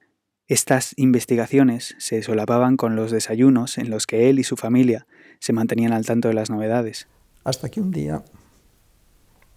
Estas 0.48 0.94
investigaciones 0.98 1.96
se 1.98 2.24
solapaban 2.24 2.78
con 2.78 2.96
los 2.96 3.12
desayunos 3.12 3.78
en 3.78 3.90
los 3.90 4.08
que 4.08 4.30
él 4.30 4.40
y 4.40 4.44
su 4.44 4.58
familia 4.58 5.08
se 5.40 5.54
mantenían 5.54 5.94
al 5.94 6.06
tanto 6.06 6.28
de 6.28 6.34
las 6.34 6.50
novedades. 6.50 7.08
Hasta 7.44 7.70
que 7.70 7.82
un 7.82 7.92
día 7.92 8.24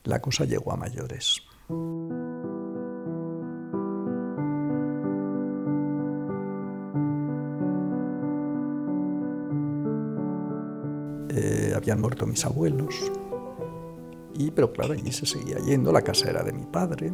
la 0.04 0.20
cosa 0.20 0.44
llegó 0.44 0.72
a 0.72 0.76
mayores. 0.76 1.42
Eh, 11.36 11.72
habían 11.74 12.00
muerto 12.00 12.26
mis 12.26 12.44
abuelos. 12.44 12.94
Y, 14.34 14.52
pero 14.52 14.72
claro, 14.72 14.92
allí 14.92 15.10
se 15.10 15.26
seguía 15.26 15.58
yendo, 15.58 15.90
la 15.90 16.02
casa 16.02 16.30
era 16.30 16.44
de 16.44 16.52
mi 16.52 16.64
padre. 16.64 17.12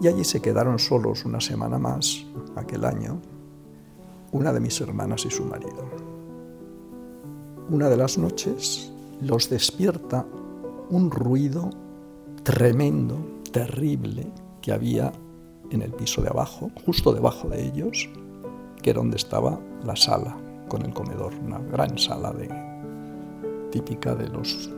Y 0.00 0.08
allí 0.08 0.24
se 0.24 0.40
quedaron 0.40 0.78
solos 0.78 1.24
una 1.24 1.40
semana 1.40 1.78
más, 1.78 2.24
aquel 2.54 2.84
año, 2.84 3.20
una 4.32 4.52
de 4.52 4.60
mis 4.60 4.80
hermanas 4.80 5.24
y 5.26 5.30
su 5.30 5.44
marido. 5.44 5.84
Una 7.68 7.88
de 7.90 7.96
las 7.96 8.16
noches 8.16 8.90
los 9.20 9.50
despierta 9.50 10.24
un 10.88 11.10
ruido 11.10 11.70
tremendo, 12.42 13.18
terrible, 13.52 14.26
que 14.62 14.72
había 14.72 15.12
en 15.70 15.82
el 15.82 15.92
piso 15.92 16.22
de 16.22 16.28
abajo, 16.28 16.70
justo 16.86 17.12
debajo 17.12 17.48
de 17.48 17.66
ellos, 17.66 18.08
que 18.82 18.90
era 18.90 19.00
donde 19.00 19.16
estaba 19.16 19.58
la 19.84 19.96
sala 19.96 20.36
con 20.68 20.82
el 20.82 20.92
comedor, 20.92 21.34
una 21.44 21.58
gran 21.58 21.98
sala 21.98 22.32
de, 22.32 22.48
típica 23.76 24.14
de, 24.14 24.28
los, 24.28 24.70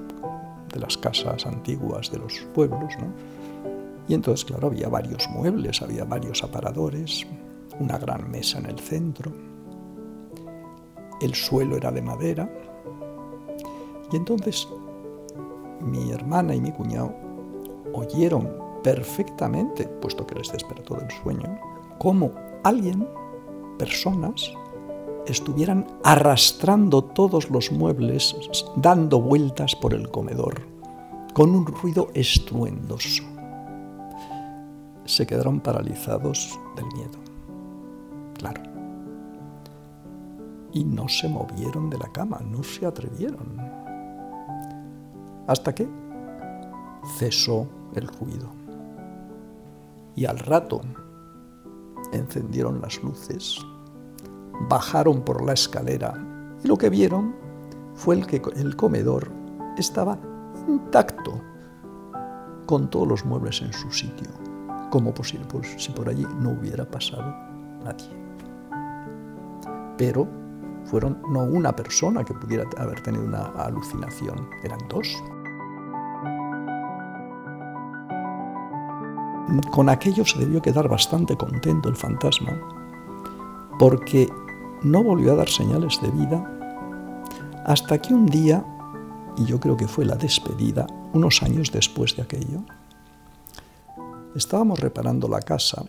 de 0.72 0.80
las 0.80 0.96
casas 0.98 1.46
antiguas 1.46 2.10
de 2.10 2.18
los 2.18 2.40
pueblos. 2.52 2.92
¿no? 2.98 3.12
Y 4.08 4.14
entonces, 4.14 4.44
claro, 4.44 4.68
había 4.68 4.88
varios 4.88 5.28
muebles, 5.30 5.80
había 5.82 6.04
varios 6.04 6.42
aparadores, 6.42 7.24
una 7.78 7.96
gran 7.98 8.28
mesa 8.28 8.58
en 8.58 8.66
el 8.66 8.78
centro, 8.78 9.30
el 11.20 11.34
suelo 11.34 11.76
era 11.76 11.92
de 11.92 12.02
madera, 12.02 12.50
y 14.10 14.16
entonces 14.16 14.66
mi 15.80 16.10
hermana 16.10 16.54
y 16.54 16.60
mi 16.60 16.72
cuñado 16.72 17.14
oyeron 17.92 18.50
perfectamente, 18.82 19.86
puesto 20.00 20.26
que 20.26 20.34
les 20.34 20.50
despertó 20.50 20.96
del 20.96 21.10
sueño, 21.22 21.56
cómo 21.98 22.32
alguien, 22.64 23.06
personas, 23.78 24.50
estuvieran 25.28 25.86
arrastrando 26.02 27.02
todos 27.04 27.50
los 27.50 27.70
muebles, 27.70 28.34
dando 28.76 29.20
vueltas 29.20 29.76
por 29.76 29.94
el 29.94 30.10
comedor, 30.10 30.62
con 31.34 31.50
un 31.50 31.66
ruido 31.66 32.08
estruendoso. 32.14 33.22
Se 35.04 35.26
quedaron 35.26 35.60
paralizados 35.60 36.58
del 36.76 36.86
miedo, 36.86 37.18
claro. 38.38 38.62
Y 40.72 40.84
no 40.84 41.08
se 41.08 41.28
movieron 41.28 41.88
de 41.90 41.98
la 41.98 42.12
cama, 42.12 42.40
no 42.44 42.62
se 42.62 42.84
atrevieron. 42.86 43.56
Hasta 45.46 45.74
que 45.74 45.88
cesó 47.18 47.66
el 47.94 48.06
ruido. 48.06 48.50
Y 50.14 50.26
al 50.26 50.38
rato 50.38 50.80
encendieron 52.12 52.80
las 52.80 53.02
luces 53.02 53.58
bajaron 54.68 55.22
por 55.22 55.44
la 55.44 55.52
escalera 55.52 56.14
y 56.62 56.68
lo 56.68 56.76
que 56.76 56.90
vieron 56.90 57.34
fue 57.94 58.16
el 58.16 58.26
que 58.26 58.42
el 58.56 58.76
comedor 58.76 59.30
estaba 59.76 60.18
intacto, 60.66 61.40
con 62.66 62.90
todos 62.90 63.08
los 63.08 63.24
muebles 63.24 63.62
en 63.62 63.72
su 63.72 63.90
sitio, 63.90 64.28
como 64.90 65.14
posible, 65.14 65.46
si 65.78 65.90
por 65.90 66.08
allí 66.08 66.26
no 66.38 66.50
hubiera 66.50 66.84
pasado 66.84 67.34
nadie. 67.82 68.10
Pero 69.96 70.28
fueron 70.84 71.20
no 71.30 71.44
una 71.44 71.74
persona 71.74 72.24
que 72.24 72.34
pudiera 72.34 72.64
haber 72.76 73.00
tenido 73.02 73.24
una 73.24 73.46
alucinación, 73.56 74.48
eran 74.62 74.78
dos. 74.88 75.16
Con 79.70 79.88
aquello 79.88 80.24
se 80.26 80.38
debió 80.38 80.60
quedar 80.60 80.88
bastante 80.88 81.36
contento 81.36 81.88
el 81.88 81.96
fantasma, 81.96 82.52
porque 83.78 84.28
no 84.82 85.02
volvió 85.02 85.32
a 85.32 85.36
dar 85.36 85.48
señales 85.48 86.00
de 86.00 86.10
vida 86.10 86.54
hasta 87.64 88.00
que 88.00 88.14
un 88.14 88.26
día, 88.26 88.64
y 89.36 89.44
yo 89.44 89.60
creo 89.60 89.76
que 89.76 89.88
fue 89.88 90.04
la 90.04 90.16
despedida, 90.16 90.86
unos 91.12 91.42
años 91.42 91.70
después 91.70 92.16
de 92.16 92.22
aquello, 92.22 92.64
estábamos 94.34 94.80
reparando 94.80 95.28
la 95.28 95.40
casa 95.40 95.84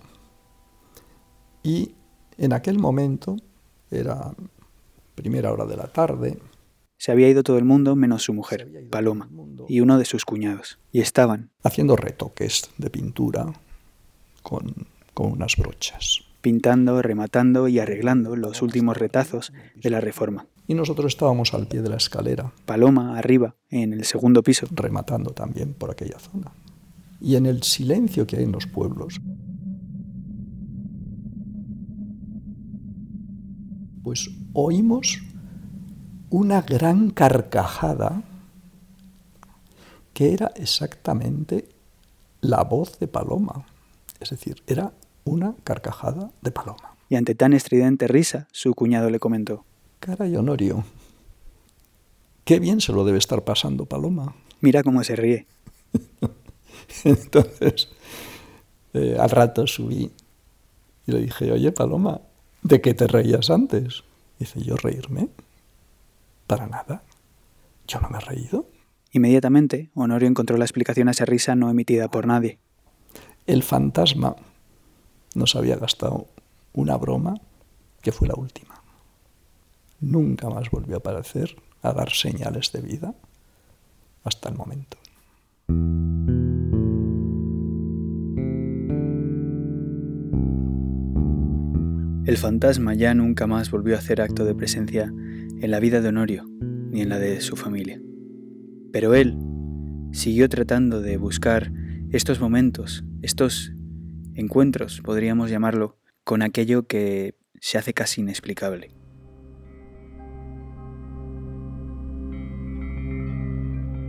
y 1.63 1.93
en 2.37 2.53
aquel 2.53 2.79
momento 2.79 3.37
era 3.91 4.33
primera 5.15 5.51
hora 5.51 5.65
de 5.65 5.77
la 5.77 5.87
tarde. 5.87 6.39
Se 6.97 7.11
había 7.11 7.29
ido 7.29 7.43
todo 7.43 7.57
el 7.57 7.65
mundo 7.65 7.95
menos 7.95 8.23
su 8.23 8.33
mujer, 8.33 8.89
Paloma, 8.89 9.29
y 9.67 9.79
uno 9.79 9.97
de 9.97 10.05
sus 10.05 10.25
cuñados, 10.25 10.79
y 10.91 10.99
estaban 10.99 11.51
haciendo 11.63 11.95
retoques 11.95 12.69
de 12.77 12.89
pintura 12.89 13.53
con, 14.41 14.87
con 15.13 15.31
unas 15.31 15.55
brochas 15.55 16.28
pintando, 16.41 17.01
rematando 17.01 17.67
y 17.67 17.79
arreglando 17.79 18.35
los 18.35 18.61
últimos 18.61 18.97
retazos 18.97 19.51
de 19.75 19.89
la 19.89 20.01
reforma. 20.01 20.47
Y 20.67 20.75
nosotros 20.75 21.13
estábamos 21.13 21.53
al 21.53 21.67
pie 21.67 21.81
de 21.81 21.89
la 21.89 21.97
escalera. 21.97 22.53
Paloma 22.65 23.17
arriba, 23.17 23.55
en 23.69 23.91
el 23.91 24.05
segundo 24.05 24.43
piso. 24.43 24.67
Rematando 24.71 25.31
también 25.31 25.73
por 25.73 25.89
aquella 25.89 26.19
zona. 26.19 26.51
Y 27.19 27.35
en 27.35 27.45
el 27.47 27.63
silencio 27.63 28.27
que 28.27 28.37
hay 28.37 28.43
en 28.43 28.51
los 28.51 28.67
pueblos, 28.67 29.19
pues 34.03 34.29
oímos 34.53 35.21
una 36.29 36.61
gran 36.61 37.09
carcajada 37.09 38.23
que 40.13 40.33
era 40.33 40.51
exactamente 40.55 41.69
la 42.41 42.63
voz 42.63 42.99
de 42.99 43.07
Paloma. 43.07 43.65
Es 44.19 44.29
decir, 44.29 44.61
era 44.67 44.93
una 45.23 45.55
carcajada 45.63 46.31
de 46.41 46.51
Paloma. 46.51 46.95
Y 47.09 47.15
ante 47.15 47.35
tan 47.35 47.53
estridente 47.53 48.07
risa, 48.07 48.47
su 48.51 48.73
cuñado 48.73 49.09
le 49.09 49.19
comentó. 49.19 49.65
Caray, 49.99 50.35
Honorio, 50.35 50.83
qué 52.45 52.59
bien 52.59 52.81
se 52.81 52.93
lo 52.93 53.03
debe 53.03 53.17
estar 53.17 53.43
pasando 53.43 53.85
Paloma. 53.85 54.35
Mira 54.61 54.83
cómo 54.83 55.03
se 55.03 55.15
ríe. 55.15 55.47
Entonces, 57.03 57.89
eh, 58.93 59.17
al 59.19 59.29
rato 59.29 59.67
subí 59.67 60.11
y 61.05 61.11
le 61.11 61.21
dije, 61.21 61.51
oye 61.51 61.71
Paloma, 61.71 62.21
¿de 62.61 62.81
qué 62.81 62.93
te 62.93 63.07
reías 63.07 63.49
antes? 63.49 64.03
Dice, 64.37 64.61
¿yo 64.61 64.75
reírme? 64.77 65.29
Para 66.47 66.67
nada. 66.67 67.03
Yo 67.87 67.99
no 67.99 68.09
me 68.09 68.17
he 68.17 68.21
reído. 68.21 68.65
Inmediatamente, 69.11 69.89
Honorio 69.95 70.27
encontró 70.27 70.57
la 70.57 70.65
explicación 70.65 71.07
a 71.07 71.11
esa 71.11 71.25
risa 71.25 71.55
no 71.55 71.69
emitida 71.69 72.09
por 72.09 72.27
nadie. 72.27 72.59
El 73.47 73.63
fantasma 73.63 74.35
nos 75.35 75.55
había 75.55 75.77
gastado 75.77 76.27
una 76.73 76.97
broma 76.97 77.35
que 78.01 78.11
fue 78.11 78.27
la 78.27 78.35
última. 78.35 78.81
Nunca 79.99 80.49
más 80.49 80.69
volvió 80.71 80.95
a 80.95 80.99
aparecer, 80.99 81.55
a 81.81 81.93
dar 81.93 82.11
señales 82.11 82.71
de 82.71 82.81
vida, 82.81 83.13
hasta 84.23 84.49
el 84.49 84.55
momento. 84.55 84.97
El 92.25 92.37
fantasma 92.37 92.93
ya 92.93 93.13
nunca 93.15 93.47
más 93.47 93.71
volvió 93.71 93.95
a 93.95 93.99
hacer 93.99 94.21
acto 94.21 94.45
de 94.45 94.53
presencia 94.53 95.05
en 95.05 95.71
la 95.71 95.79
vida 95.79 95.99
de 95.99 96.09
Honorio 96.09 96.45
ni 96.91 97.01
en 97.01 97.09
la 97.09 97.17
de 97.17 97.41
su 97.41 97.55
familia. 97.55 97.99
Pero 98.91 99.15
él 99.15 99.37
siguió 100.11 100.47
tratando 100.47 101.01
de 101.01 101.17
buscar 101.17 101.71
estos 102.11 102.39
momentos, 102.39 103.03
estos 103.21 103.71
encuentros, 104.35 105.01
podríamos 105.01 105.49
llamarlo, 105.49 105.97
con 106.23 106.41
aquello 106.41 106.87
que 106.87 107.35
se 107.59 107.77
hace 107.77 107.93
casi 107.93 108.21
inexplicable. 108.21 108.91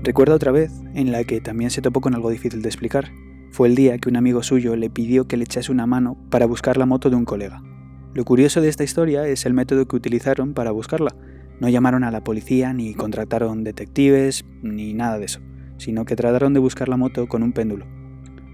Recuerda 0.03 0.35
otra 0.35 0.51
vez 0.51 0.73
en 0.95 1.13
la 1.13 1.25
que 1.25 1.41
también 1.41 1.71
se 1.71 1.83
topó 1.83 2.01
con 2.01 2.15
algo 2.15 2.31
difícil 2.31 2.63
de 2.63 2.69
explicar. 2.69 3.11
Fue 3.53 3.69
el 3.69 3.75
día 3.75 3.99
que 3.99 4.09
un 4.09 4.17
amigo 4.17 4.43
suyo 4.43 4.75
le 4.77 4.89
pidió 4.89 5.27
que 5.27 5.37
le 5.37 5.45
echase 5.45 5.71
una 5.71 5.87
mano 5.87 6.17
para 6.31 6.47
buscar 6.47 6.77
la 6.79 6.87
moto 6.87 7.11
de 7.11 7.17
un 7.17 7.25
colega. 7.25 7.63
Lo 8.15 8.25
curioso 8.25 8.61
de 8.61 8.69
esta 8.69 8.83
historia 8.83 9.27
es 9.27 9.45
el 9.45 9.55
método 9.55 9.87
que 9.87 9.97
utilizaron 9.97 10.55
para 10.55 10.71
buscarla. 10.71 11.15
No 11.61 11.69
llamaron 11.69 12.03
a 12.05 12.11
la 12.11 12.25
policía, 12.25 12.73
ni 12.73 12.95
contrataron 12.95 13.63
detectives, 13.63 14.45
ni 14.63 14.95
nada 14.95 15.19
de 15.19 15.27
eso, 15.27 15.41
sino 15.77 16.05
que 16.07 16.17
trataron 16.17 16.55
de 16.55 16.61
buscar 16.61 16.89
la 16.89 16.97
moto 16.97 17.29
con 17.29 17.43
un 17.43 17.53
péndulo. 17.53 17.87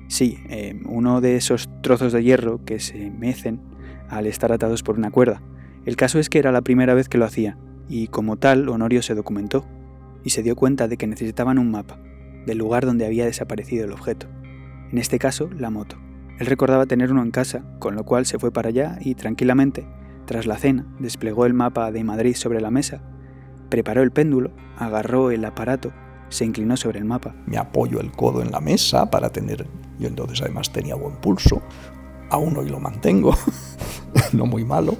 Sí, 0.08 0.38
eh, 0.48 0.80
uno 0.86 1.20
de 1.20 1.36
esos 1.36 1.68
trozos 1.82 2.12
de 2.12 2.22
hierro 2.22 2.64
que 2.64 2.78
se 2.78 3.10
mecen 3.10 3.60
al 4.08 4.26
estar 4.26 4.52
atados 4.52 4.82
por 4.82 4.96
una 4.98 5.10
cuerda. 5.10 5.42
El 5.84 5.96
caso 5.96 6.18
es 6.18 6.28
que 6.28 6.38
era 6.38 6.52
la 6.52 6.62
primera 6.62 6.94
vez 6.94 7.08
que 7.08 7.18
lo 7.18 7.24
hacía, 7.24 7.58
y 7.88 8.08
como 8.08 8.36
tal, 8.36 8.68
Honorio 8.68 9.02
se 9.02 9.14
documentó, 9.14 9.66
y 10.24 10.30
se 10.30 10.42
dio 10.42 10.56
cuenta 10.56 10.88
de 10.88 10.96
que 10.96 11.06
necesitaban 11.06 11.58
un 11.58 11.70
mapa, 11.70 11.98
del 12.46 12.58
lugar 12.58 12.86
donde 12.86 13.06
había 13.06 13.24
desaparecido 13.24 13.84
el 13.84 13.92
objeto. 13.92 14.26
En 14.90 14.98
este 14.98 15.18
caso, 15.18 15.50
la 15.56 15.70
moto. 15.70 15.96
Él 16.38 16.46
recordaba 16.46 16.86
tener 16.86 17.10
uno 17.10 17.22
en 17.22 17.30
casa, 17.30 17.64
con 17.78 17.94
lo 17.94 18.04
cual 18.04 18.26
se 18.26 18.38
fue 18.38 18.52
para 18.52 18.68
allá 18.68 18.98
y 19.00 19.14
tranquilamente, 19.14 19.86
tras 20.26 20.46
la 20.46 20.58
cena, 20.58 20.86
desplegó 20.98 21.46
el 21.46 21.54
mapa 21.54 21.90
de 21.92 22.04
Madrid 22.04 22.34
sobre 22.34 22.60
la 22.60 22.70
mesa, 22.70 23.02
preparó 23.68 24.02
el 24.02 24.10
péndulo, 24.10 24.50
agarró 24.76 25.30
el 25.30 25.44
aparato, 25.44 25.92
se 26.28 26.44
inclinó 26.44 26.76
sobre 26.76 26.98
el 26.98 27.04
mapa. 27.04 27.34
Me 27.46 27.56
apoyo 27.56 28.00
el 28.00 28.10
codo 28.12 28.42
en 28.42 28.50
la 28.50 28.60
mesa 28.60 29.08
para 29.10 29.30
tener, 29.30 29.66
yo 29.98 30.08
entonces 30.08 30.40
además 30.42 30.72
tenía 30.72 30.94
buen 30.94 31.16
pulso, 31.16 31.62
aún 32.30 32.56
hoy 32.56 32.68
lo 32.68 32.80
mantengo, 32.80 33.34
no 34.32 34.46
muy 34.46 34.64
malo. 34.64 34.96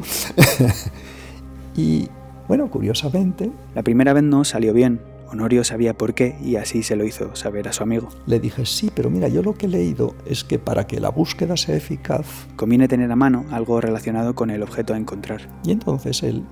y 1.77 2.09
bueno, 2.49 2.71
curiosamente... 2.71 3.51
La 3.75 3.83
primera 3.83 4.13
vez 4.13 4.23
no 4.23 4.45
salió 4.45 4.73
bien, 4.73 5.01
Honorio 5.29 5.65
sabía 5.65 5.93
por 5.93 6.15
qué 6.15 6.37
y 6.41 6.55
así 6.55 6.85
se 6.85 6.95
lo 6.95 7.05
hizo 7.05 7.35
saber 7.35 7.67
a 7.67 7.73
su 7.73 7.83
amigo. 7.83 8.09
Le 8.27 8.39
dije, 8.39 8.65
sí, 8.65 8.91
pero 8.95 9.11
mira, 9.11 9.27
yo 9.27 9.43
lo 9.43 9.55
que 9.55 9.67
he 9.67 9.69
leído 9.69 10.15
es 10.25 10.45
que 10.45 10.61
para 10.61 10.87
que 10.87 11.01
la 11.01 11.09
búsqueda 11.09 11.57
sea 11.57 11.75
eficaz... 11.75 12.47
Conviene 12.55 12.87
tener 12.87 13.11
a 13.11 13.17
mano 13.17 13.45
algo 13.51 13.81
relacionado 13.81 14.37
con 14.37 14.51
el 14.51 14.63
objeto 14.63 14.95
a 14.95 14.97
encontrar. 14.97 15.49
Y 15.65 15.73
entonces 15.73 16.23
él, 16.23 16.45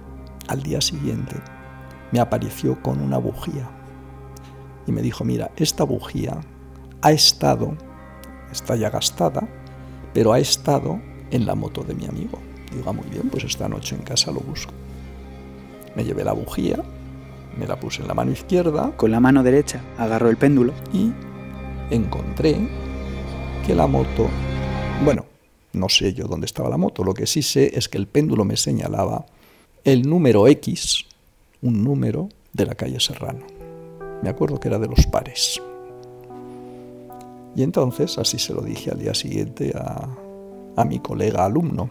al 0.48 0.62
día 0.64 0.80
siguiente, 0.80 1.36
me 2.10 2.18
apareció 2.18 2.82
con 2.82 3.00
una 3.00 3.18
bujía. 3.18 3.70
Y 4.88 4.92
me 4.92 5.02
dijo, 5.02 5.24
mira, 5.24 5.52
esta 5.56 5.84
bujía 5.84 6.40
ha 7.00 7.12
estado, 7.12 7.76
está 8.54 8.76
ya 8.76 8.90
gastada, 8.90 9.46
pero 10.12 10.32
ha 10.32 10.38
estado 10.38 11.00
en 11.30 11.46
la 11.46 11.54
moto 11.54 11.82
de 11.82 11.94
mi 11.94 12.06
amigo. 12.06 12.38
Digo, 12.74 12.88
ah, 12.88 12.92
muy 12.92 13.06
bien, 13.08 13.28
pues 13.28 13.44
esta 13.44 13.68
noche 13.68 13.94
en 13.94 14.02
casa 14.02 14.30
lo 14.30 14.40
busco. 14.40 14.72
Me 15.94 16.04
llevé 16.04 16.24
la 16.24 16.32
bujía, 16.32 16.82
me 17.58 17.66
la 17.66 17.78
puse 17.78 18.02
en 18.02 18.08
la 18.08 18.14
mano 18.14 18.32
izquierda. 18.32 18.92
Con 18.96 19.10
la 19.10 19.20
mano 19.20 19.42
derecha 19.42 19.80
agarró 19.98 20.28
el 20.28 20.36
péndulo. 20.36 20.72
Y 20.92 21.12
encontré 21.90 22.56
que 23.66 23.74
la 23.74 23.86
moto... 23.86 24.28
Bueno, 25.04 25.26
no 25.72 25.88
sé 25.88 26.14
yo 26.14 26.26
dónde 26.26 26.46
estaba 26.46 26.68
la 26.68 26.76
moto. 26.76 27.04
Lo 27.04 27.14
que 27.14 27.26
sí 27.26 27.42
sé 27.42 27.76
es 27.76 27.88
que 27.88 27.98
el 27.98 28.06
péndulo 28.06 28.44
me 28.44 28.56
señalaba 28.56 29.26
el 29.84 30.08
número 30.08 30.48
X, 30.48 31.04
un 31.62 31.84
número 31.84 32.28
de 32.52 32.66
la 32.66 32.74
calle 32.74 32.98
Serrano. 33.00 33.46
Me 34.22 34.30
acuerdo 34.30 34.58
que 34.58 34.68
era 34.68 34.78
de 34.78 34.88
los 34.88 35.06
pares. 35.06 35.60
Y 37.54 37.62
entonces, 37.62 38.18
así 38.18 38.38
se 38.38 38.52
lo 38.52 38.62
dije 38.62 38.90
al 38.90 38.98
día 38.98 39.14
siguiente 39.14 39.72
a, 39.76 40.84
mi 40.84 40.98
colega 40.98 41.44
alumno. 41.44 41.90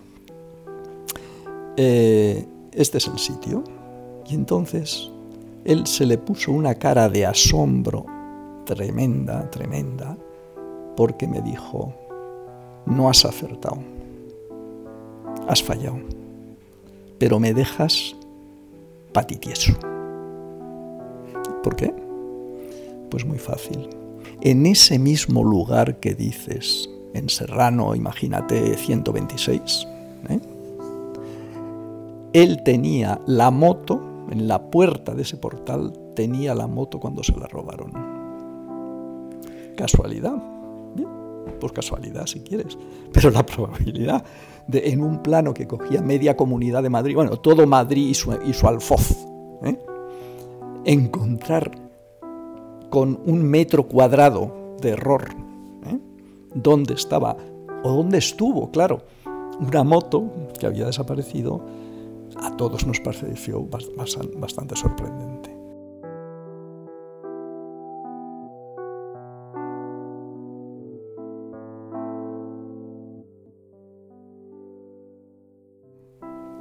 Eh, 1.78 2.46
este 2.74 2.98
es 2.98 3.08
el 3.08 3.18
sitio. 3.18 3.64
Y 4.30 4.36
entonces 4.36 5.10
él 5.66 5.88
se 5.88 6.06
le 6.06 6.18
puso 6.18 6.52
una 6.52 6.76
cara 6.76 7.08
de 7.10 7.26
asombro 7.26 8.06
tremenda, 8.66 9.50
tremenda, 9.50 10.18
porque 10.96 11.28
me 11.28 11.42
dijo, 11.42 11.94
no 12.86 13.10
has 13.10 13.26
acertado, 13.26 13.80
has 15.48 15.62
fallado, 15.62 16.00
pero 17.18 17.40
me 17.40 17.54
dejas 17.54 18.16
patitieso. 19.12 19.74
¿Por 21.64 21.76
qué? 21.76 21.94
Pues 23.10 23.26
muy 23.26 23.38
fácil. 23.38 24.03
En 24.46 24.66
ese 24.66 25.00
mismo 25.00 25.42
lugar 25.42 26.02
que 26.02 26.16
dices, 26.16 26.90
en 27.14 27.30
Serrano, 27.30 27.96
imagínate 27.96 28.76
126, 28.76 29.88
¿eh? 30.28 30.40
él 32.34 32.62
tenía 32.64 33.22
la 33.26 33.52
moto 33.52 34.02
en 34.30 34.50
la 34.50 34.70
puerta 34.70 35.16
de 35.16 35.22
ese 35.22 35.38
portal 35.38 35.94
tenía 36.14 36.54
la 36.56 36.68
moto 36.68 37.00
cuando 37.00 37.24
se 37.24 37.32
la 37.40 37.48
robaron. 37.48 37.94
¿Casualidad? 39.78 40.36
Bien, 40.94 41.08
pues 41.62 41.72
casualidad 41.72 42.26
si 42.26 42.42
quieres. 42.42 42.78
Pero 43.14 43.32
la 43.32 43.46
probabilidad 43.46 44.26
de 44.68 44.90
en 44.90 45.04
un 45.04 45.24
plano 45.24 45.54
que 45.54 45.68
cogía 45.68 46.02
media 46.02 46.36
comunidad 46.36 46.84
de 46.84 46.90
Madrid, 46.90 47.16
bueno, 47.16 47.38
todo 47.38 47.66
Madrid 47.66 48.10
y 48.10 48.14
su, 48.14 48.68
alfoz, 48.68 49.26
¿eh? 49.64 49.80
encontrar 50.84 51.83
con 52.94 53.20
un 53.26 53.42
metro 53.42 53.88
cuadrado 53.88 54.76
de 54.80 54.90
error 54.90 55.26
¿eh? 55.88 55.98
dónde 56.54 56.94
estaba 56.94 57.36
o 57.84 57.92
dónde 57.92 58.20
estuvo, 58.20 58.70
claro, 58.70 59.02
una 59.60 59.84
moto 59.84 60.32
que 60.60 60.68
había 60.68 60.86
desaparecido 60.86 61.60
a 62.40 62.56
todos 62.56 62.86
nos 62.86 63.00
pareció 63.00 63.68
bastante 64.38 64.76
sorprendente. 64.76 65.50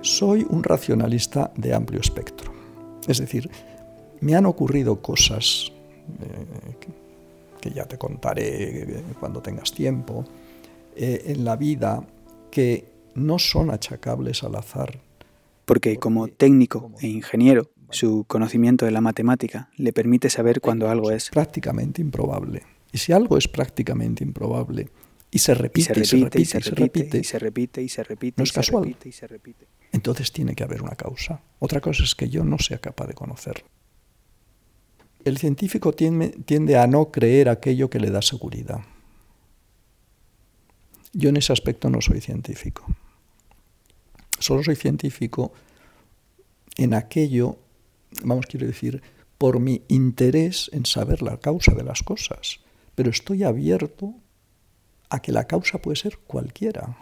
Soy 0.00 0.46
un 0.48 0.64
racionalista 0.64 1.52
de 1.56 1.74
amplio 1.74 2.00
espectro. 2.00 2.50
Es 3.06 3.18
decir, 3.18 3.50
me 4.22 4.34
han 4.34 4.46
ocurrido 4.46 5.02
cosas 5.02 5.72
eh, 6.20 6.76
que 7.60 7.70
ya 7.70 7.84
te 7.84 7.98
contaré 7.98 9.04
cuando 9.20 9.40
tengas 9.40 9.72
tiempo, 9.72 10.24
eh, 10.96 11.22
en 11.26 11.44
la 11.44 11.56
vida 11.56 12.04
que 12.50 12.84
no 13.14 13.38
son 13.38 13.70
achacables 13.70 14.42
al 14.42 14.56
azar 14.56 14.98
porque 15.64 15.96
como 15.96 16.28
técnico 16.28 16.92
e 17.00 17.08
ingeniero, 17.08 17.70
su 17.90 18.24
conocimiento 18.26 18.84
de 18.84 18.90
la 18.90 19.00
matemática 19.00 19.70
le 19.76 19.92
permite 19.92 20.30
saber 20.30 20.60
cuando 20.60 20.88
algo 20.88 21.10
es 21.10 21.30
prácticamente 21.30 22.00
improbable. 22.00 22.62
Y 22.92 22.98
si 22.98 23.12
algo 23.12 23.38
es 23.38 23.48
prácticamente 23.48 24.24
improbable 24.24 24.88
y 25.30 25.38
se 25.38 25.54
repite 25.54 25.80
y 25.80 26.04
se 26.04 26.14
repite 26.18 26.40
y 26.40 26.44
se 26.44 26.58
repite 26.60 27.18
y 27.18 27.24
se 27.24 27.38
repite 27.38 27.82
y 27.82 27.88
se 27.88 28.02
repite 28.02 28.34
no 28.38 28.44
es 28.44 28.52
casual. 28.52 28.96
Entonces 29.92 30.32
tiene 30.32 30.54
que 30.54 30.64
haber 30.64 30.82
una 30.82 30.94
causa. 30.94 31.42
Otra 31.58 31.80
cosa 31.80 32.04
es 32.04 32.14
que 32.14 32.28
yo 32.28 32.44
no 32.44 32.58
sea 32.58 32.78
capaz 32.78 33.06
de 33.06 33.14
conocer. 33.14 33.64
El 35.24 35.38
científico 35.38 35.92
tiende, 35.92 36.76
a 36.76 36.86
no 36.86 37.10
creer 37.10 37.48
aquello 37.48 37.90
que 37.90 38.00
le 38.00 38.10
da 38.10 38.22
seguridad. 38.22 38.80
Yo 41.12 41.28
en 41.28 41.36
ese 41.36 41.52
aspecto 41.52 41.90
no 41.90 42.00
soy 42.00 42.20
científico. 42.20 42.86
Solo 44.38 44.62
soy 44.62 44.76
científico 44.76 45.52
en 46.76 46.94
aquello, 46.94 47.58
vamos, 48.24 48.46
quiero 48.46 48.66
decir, 48.66 49.02
por 49.38 49.60
mi 49.60 49.82
interés 49.88 50.70
en 50.72 50.86
saber 50.86 51.22
la 51.22 51.38
causa 51.38 51.74
de 51.74 51.84
las 51.84 52.02
cosas. 52.02 52.60
Pero 52.94 53.10
estoy 53.10 53.44
abierto 53.44 54.14
a 55.10 55.20
que 55.20 55.32
la 55.32 55.46
causa 55.46 55.78
puede 55.78 55.96
ser 55.96 56.18
cualquiera. 56.18 56.96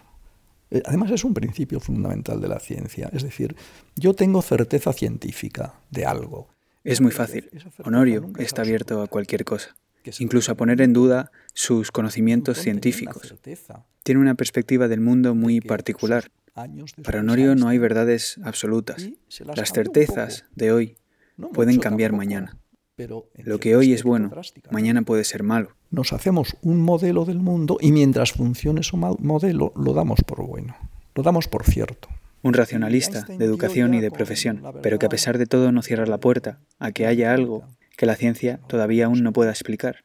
Eh, 0.70 0.82
además 0.84 1.10
es 1.12 1.24
un 1.24 1.34
principio 1.34 1.80
fundamental 1.80 2.40
de 2.40 2.48
la 2.48 2.58
ciencia. 2.58 3.08
Es 3.12 3.22
decir, 3.22 3.56
yo 3.96 4.14
tengo 4.14 4.42
certeza 4.42 4.92
científica 4.92 5.80
de 5.90 6.04
algo 6.04 6.48
es 6.84 7.00
muy 7.00 7.10
fácil. 7.10 7.50
Honorio 7.84 8.30
está 8.38 8.62
abierto 8.62 9.02
a 9.02 9.06
cualquier 9.06 9.44
cosa, 9.44 9.76
incluso 10.18 10.52
a 10.52 10.54
poner 10.54 10.80
en 10.80 10.92
duda 10.92 11.30
sus 11.52 11.90
conocimientos 11.90 12.58
científicos. 12.58 13.34
Tiene 14.02 14.20
una 14.20 14.34
perspectiva 14.34 14.88
del 14.88 15.00
mundo 15.00 15.34
muy 15.34 15.60
particular. 15.60 16.30
Para 17.02 17.20
Honorio 17.20 17.54
no 17.54 17.68
hay 17.68 17.78
verdades 17.78 18.38
absolutas. 18.42 19.08
Las 19.56 19.72
certezas 19.72 20.44
de 20.54 20.72
hoy 20.72 20.96
pueden 21.52 21.78
cambiar 21.78 22.12
mañana. 22.12 22.56
Lo 23.36 23.58
que 23.58 23.76
hoy 23.76 23.94
es 23.94 24.02
bueno, 24.02 24.30
mañana 24.70 25.02
puede 25.02 25.24
ser 25.24 25.42
malo. 25.42 25.70
Nos 25.90 26.12
hacemos 26.12 26.56
un 26.62 26.82
modelo 26.82 27.24
del 27.24 27.38
mundo 27.38 27.78
y 27.80 27.92
mientras 27.92 28.32
funcione 28.32 28.82
su 28.82 28.96
modelo 28.96 29.72
lo 29.74 29.94
damos 29.94 30.20
por 30.26 30.46
bueno, 30.46 30.76
lo 31.14 31.22
damos 31.22 31.48
por 31.48 31.64
cierto 31.64 32.08
un 32.42 32.54
racionalista 32.54 33.22
de 33.22 33.44
educación 33.44 33.94
y 33.94 34.00
de 34.00 34.10
profesión, 34.10 34.62
pero 34.82 34.98
que 34.98 35.06
a 35.06 35.10
pesar 35.10 35.38
de 35.38 35.46
todo 35.46 35.72
no 35.72 35.82
cierra 35.82 36.06
la 36.06 36.18
puerta 36.18 36.58
a 36.78 36.92
que 36.92 37.06
haya 37.06 37.32
algo 37.32 37.64
que 37.96 38.06
la 38.06 38.16
ciencia 38.16 38.60
todavía 38.66 39.06
aún 39.06 39.22
no 39.22 39.32
pueda 39.32 39.50
explicar. 39.50 40.04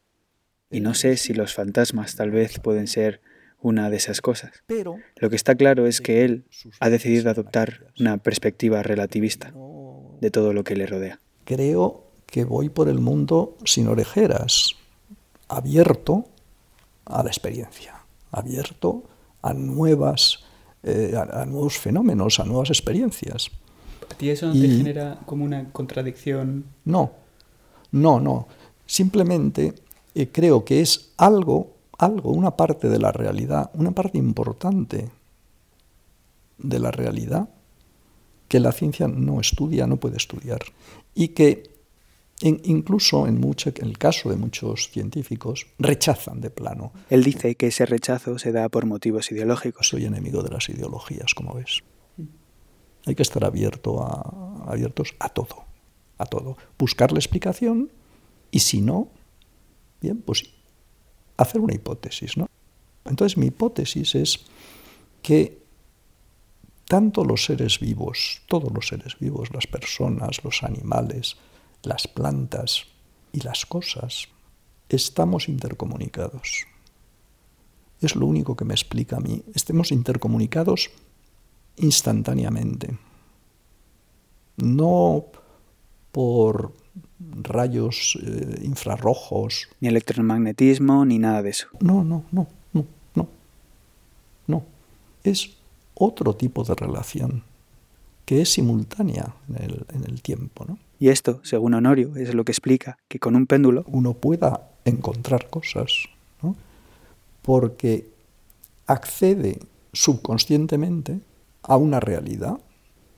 Y 0.69 0.81
no 0.81 0.93
sé 0.93 1.15
si 1.17 1.33
los 1.33 1.53
fantasmas 1.53 2.15
tal 2.15 2.31
vez 2.31 2.59
pueden 2.59 2.87
ser 2.87 3.21
una 3.61 3.89
de 3.89 3.97
esas 3.97 4.21
cosas. 4.21 4.51
Lo 5.15 5.29
que 5.29 5.35
está 5.35 5.55
claro 5.55 5.87
es 5.87 6.01
que 6.01 6.25
él 6.25 6.45
ha 6.79 6.89
decidido 6.89 7.29
adoptar 7.29 7.87
una 7.99 8.17
perspectiva 8.17 8.83
relativista 8.83 9.53
de 10.19 10.31
todo 10.31 10.53
lo 10.53 10.63
que 10.63 10.75
le 10.75 10.85
rodea. 10.85 11.19
Creo 11.45 12.11
que 12.25 12.43
voy 12.43 12.69
por 12.69 12.89
el 12.89 12.99
mundo 12.99 13.57
sin 13.63 13.87
orejeras, 13.87 14.75
abierto 15.47 16.25
a 17.05 17.23
la 17.23 17.29
experiencia, 17.29 18.05
abierto 18.31 19.03
a 19.41 19.53
nuevas 19.53 20.43
eh, 20.87 21.15
a, 21.17 21.45
nuevos 21.45 21.79
fenómenos, 21.79 22.39
a 22.39 22.45
nuevas 22.45 22.69
experiencias. 22.69 23.49
¿A 24.07 24.13
ti 24.13 24.29
eso 24.29 24.45
no 24.45 24.53
te 24.53 24.67
genera 24.67 25.19
como 25.25 25.43
una 25.43 25.71
contradicción? 25.71 26.65
No, 26.85 27.11
no, 27.91 28.19
no. 28.19 28.47
Simplemente 28.85 29.73
eh, 30.13 30.29
creo 30.31 30.63
que 30.63 30.81
es 30.81 31.09
algo, 31.17 31.71
algo, 31.97 32.29
una 32.31 32.51
parte 32.55 32.87
de 32.87 32.99
la 32.99 33.11
realidad, 33.11 33.71
una 33.73 33.91
parte 33.91 34.19
importante 34.19 35.09
de 36.59 36.79
la 36.79 36.91
realidad 36.91 37.49
que 38.47 38.59
la 38.59 38.71
ciencia 38.71 39.07
no 39.07 39.39
estudia, 39.39 39.87
no 39.87 39.97
puede 39.97 40.17
estudiar. 40.17 40.59
Y 41.15 41.29
que 41.29 41.74
incluso 42.41 43.27
en, 43.27 43.39
mucho, 43.39 43.71
en 43.75 43.87
el 43.87 43.97
caso 43.97 44.29
de 44.29 44.35
muchos 44.35 44.89
científicos, 44.89 45.67
rechazan 45.79 46.41
de 46.41 46.49
plano. 46.49 46.91
Él 47.09 47.23
dice 47.23 47.55
que 47.55 47.67
ese 47.67 47.85
rechazo 47.85 48.37
se 48.39 48.51
da 48.51 48.69
por 48.69 48.85
motivos 48.85 49.31
ideológicos. 49.31 49.87
Soy 49.87 50.05
enemigo 50.05 50.43
de 50.43 50.49
las 50.49 50.69
ideologías, 50.69 51.33
como 51.33 51.53
ves. 51.53 51.83
Hay 53.05 53.15
que 53.15 53.23
estar 53.23 53.45
abierto 53.45 54.01
a, 54.03 54.65
abiertos 54.67 55.15
a 55.19 55.29
todo, 55.29 55.63
a 56.17 56.25
todo. 56.25 56.57
Buscar 56.77 57.11
la 57.11 57.19
explicación 57.19 57.91
y 58.51 58.59
si 58.59 58.81
no, 58.81 59.09
bien, 60.01 60.21
pues 60.21 60.43
hacer 61.37 61.61
una 61.61 61.73
hipótesis, 61.73 62.37
¿no? 62.37 62.47
Entonces 63.05 63.37
mi 63.37 63.47
hipótesis 63.47 64.15
es 64.15 64.39
que 65.21 65.59
tanto 66.87 67.23
los 67.23 67.45
seres 67.45 67.79
vivos, 67.79 68.41
todos 68.47 68.71
los 68.73 68.87
seres 68.87 69.17
vivos, 69.19 69.53
las 69.53 69.67
personas, 69.67 70.43
los 70.43 70.63
animales, 70.63 71.37
las 71.85 72.07
plantas 72.07 72.85
y 73.31 73.41
las 73.41 73.65
cosas, 73.65 74.27
estamos 74.89 75.49
intercomunicados. 75.49 76.65
Es 78.01 78.15
lo 78.15 78.25
único 78.25 78.55
que 78.55 78.65
me 78.65 78.73
explica 78.73 79.17
a 79.17 79.19
mí. 79.19 79.43
Estemos 79.53 79.91
intercomunicados 79.91 80.91
instantáneamente. 81.77 82.97
No 84.57 85.25
por 86.11 86.73
rayos 87.41 88.17
eh, 88.21 88.61
infrarrojos. 88.63 89.67
Ni 89.79 89.87
electromagnetismo, 89.87 91.05
ni 91.05 91.19
nada 91.19 91.41
de 91.41 91.49
eso. 91.49 91.67
No, 91.79 92.03
no, 92.03 92.25
no, 92.31 92.47
no, 92.73 92.85
no. 93.15 93.27
No. 94.47 94.63
Es 95.23 95.51
otro 95.93 96.35
tipo 96.35 96.63
de 96.63 96.75
relación 96.75 97.43
que 98.25 98.41
es 98.41 98.53
simultánea 98.53 99.35
en 99.49 99.63
el, 99.63 99.85
en 99.93 100.03
el 100.05 100.21
tiempo. 100.21 100.65
¿no? 100.65 100.79
Y 100.99 101.09
esto, 101.09 101.41
según 101.43 101.73
Honorio, 101.73 102.15
es 102.15 102.33
lo 102.33 102.45
que 102.45 102.51
explica 102.51 102.97
que 103.07 103.19
con 103.19 103.35
un 103.35 103.47
péndulo 103.47 103.83
uno 103.87 104.13
pueda 104.13 104.71
encontrar 104.85 105.49
cosas, 105.49 105.91
¿no? 106.41 106.55
porque 107.41 108.09
accede 108.87 109.59
subconscientemente 109.91 111.19
a 111.63 111.77
una 111.77 111.99
realidad 111.99 112.59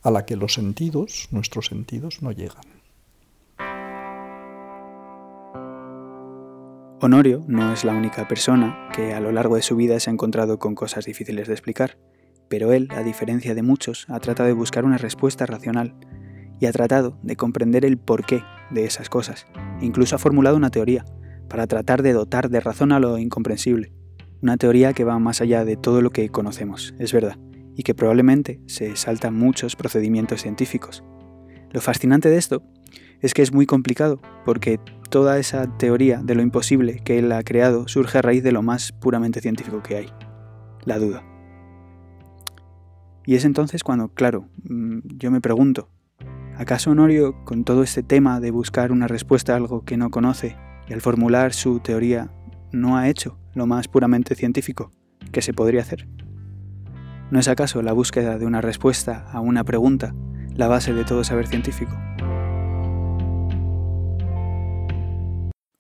a 0.02 0.12
la 0.12 0.26
que 0.26 0.36
los 0.36 0.54
sentidos, 0.54 1.28
nuestros 1.32 1.68
sentidos, 1.68 2.22
no 2.22 2.32
llegan. 2.32 2.63
Honorio 7.00 7.44
no 7.48 7.72
es 7.74 7.84
la 7.84 7.94
única 7.94 8.28
persona 8.28 8.90
que 8.96 9.13
a 9.13 9.20
lo 9.20 9.32
largo 9.32 9.56
de 9.56 9.62
su 9.62 9.76
vida 9.76 10.00
se 10.00 10.10
ha 10.10 10.13
encontrado 10.13 10.58
con 10.58 10.74
cosas 10.74 11.06
difíciles 11.06 11.48
de 11.48 11.54
explicar, 11.54 11.98
pero 12.50 12.72
él, 12.72 12.88
a 12.92 13.04
diferencia 13.04 13.54
de 13.54 13.62
muchos, 13.62 14.08
ha 14.10 14.20
tratado 14.20 14.48
de 14.48 14.54
buscar 14.54 14.84
una 14.84 14.98
respuesta 14.98 15.46
racional 15.46 15.94
y 16.60 16.65
ha 16.65 16.72
tratado 16.72 17.17
de 17.24 17.36
comprender 17.36 17.86
el 17.86 17.98
porqué 17.98 18.43
de 18.72 18.86
esas 18.86 19.10
cosas. 19.10 19.48
Incluso 19.82 20.15
ha 20.15 20.20
formulado 20.20 20.58
una 20.58 20.70
teoría 20.70 21.06
para 21.50 21.67
tratar 21.67 22.02
de 22.02 22.13
dotar 22.13 22.50
de 22.50 22.60
razón 22.60 22.91
a 22.91 23.00
lo 23.00 23.17
incomprensible. 23.17 23.93
Una 24.41 24.58
teoría 24.58 24.93
que 24.93 25.04
va 25.04 25.20
más 25.20 25.41
allá 25.41 25.65
de 25.65 25.78
todo 25.78 26.02
lo 26.02 26.12
que 26.12 26.30
conocemos, 26.30 26.93
es 27.00 27.13
verdad, 27.13 27.38
y 27.76 27.84
que 27.84 27.96
probablemente 27.96 28.62
se 28.67 28.96
salta 28.96 29.32
muchos 29.32 29.76
procedimientos 29.76 30.41
científicos. 30.41 31.04
Lo 31.72 31.82
fascinante 31.82 32.30
de 32.30 32.38
esto 32.38 32.63
es 33.22 33.34
que 33.34 33.41
es 33.41 33.52
muy 33.52 33.65
complicado, 33.65 34.20
porque 34.46 34.80
toda 35.10 35.39
esa 35.39 35.78
teoría 35.78 36.22
de 36.24 36.36
lo 36.36 36.41
imposible 36.41 37.02
que 37.04 37.20
él 37.20 37.32
ha 37.32 37.43
creado 37.43 37.88
surge 37.88 38.20
a 38.20 38.22
raíz 38.22 38.43
de 38.43 38.52
lo 38.52 38.62
más 38.62 38.91
puramente 38.91 39.41
científico 39.41 39.82
que 39.82 39.98
hay, 39.98 40.08
la 40.86 41.00
duda. 41.00 41.24
Y 43.26 43.36
es 43.36 43.43
entonces 43.43 43.84
cuando, 43.84 44.10
claro, 44.10 44.48
mm, 44.63 45.00
yo 45.17 45.32
me 45.32 45.41
pregunto, 45.41 45.89
¿Acaso 46.58 46.89
Honorio, 46.89 47.46
con 47.46 47.63
todo 47.63 47.84
este 47.84 48.02
tema 48.02 48.39
de 48.39 48.50
buscar 48.50 48.91
una 48.91 49.08
respuesta 49.08 49.54
a 49.54 49.58
algo 49.58 49.86
que 49.86 49.96
no 49.96 50.10
conoce 50.10 50.58
y 50.89 50.93
al 50.93 51.02
formular 51.02 51.54
su 51.54 51.80
teoría, 51.82 52.32
no 52.72 52.98
ha 52.98 53.10
hecho 53.10 53.38
lo 53.54 53.67
más 53.67 53.88
puramente 53.88 54.34
científico 54.34 54.91
que 55.32 55.43
se 55.43 55.54
podría 55.54 55.82
hacer? 55.82 56.08
¿No 57.30 57.39
es 57.39 57.48
acaso 57.48 57.84
la 57.84 57.93
búsqueda 57.93 58.39
de 58.39 58.48
una 58.48 58.62
respuesta 58.62 59.30
a 59.32 59.39
una 59.39 59.63
pregunta 59.65 60.15
la 60.56 60.67
base 60.67 60.93
de 60.96 61.06
todo 61.06 61.24
saber 61.24 61.46
científico? 61.46 61.96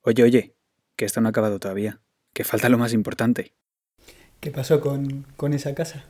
Oye, 0.03 0.21
oye, 0.21 0.55
que 0.95 1.05
esto 1.05 1.21
no 1.21 1.29
ha 1.29 1.31
acabado 1.31 1.57
todavía, 1.57 2.01
que 2.33 2.43
falta 2.43 2.69
lo 2.69 2.77
más 2.77 2.93
importante. 2.93 3.55
¿Qué 4.39 4.51
pasó 4.51 4.79
con, 4.79 5.25
con 5.37 5.53
esa 5.53 5.73
casa? 5.73 6.05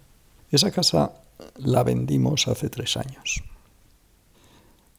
Esa 0.51 0.71
casa 0.71 1.13
la 1.55 1.83
vendimos 1.83 2.49
hace 2.49 2.67
tres 2.67 2.97
años. 2.97 3.41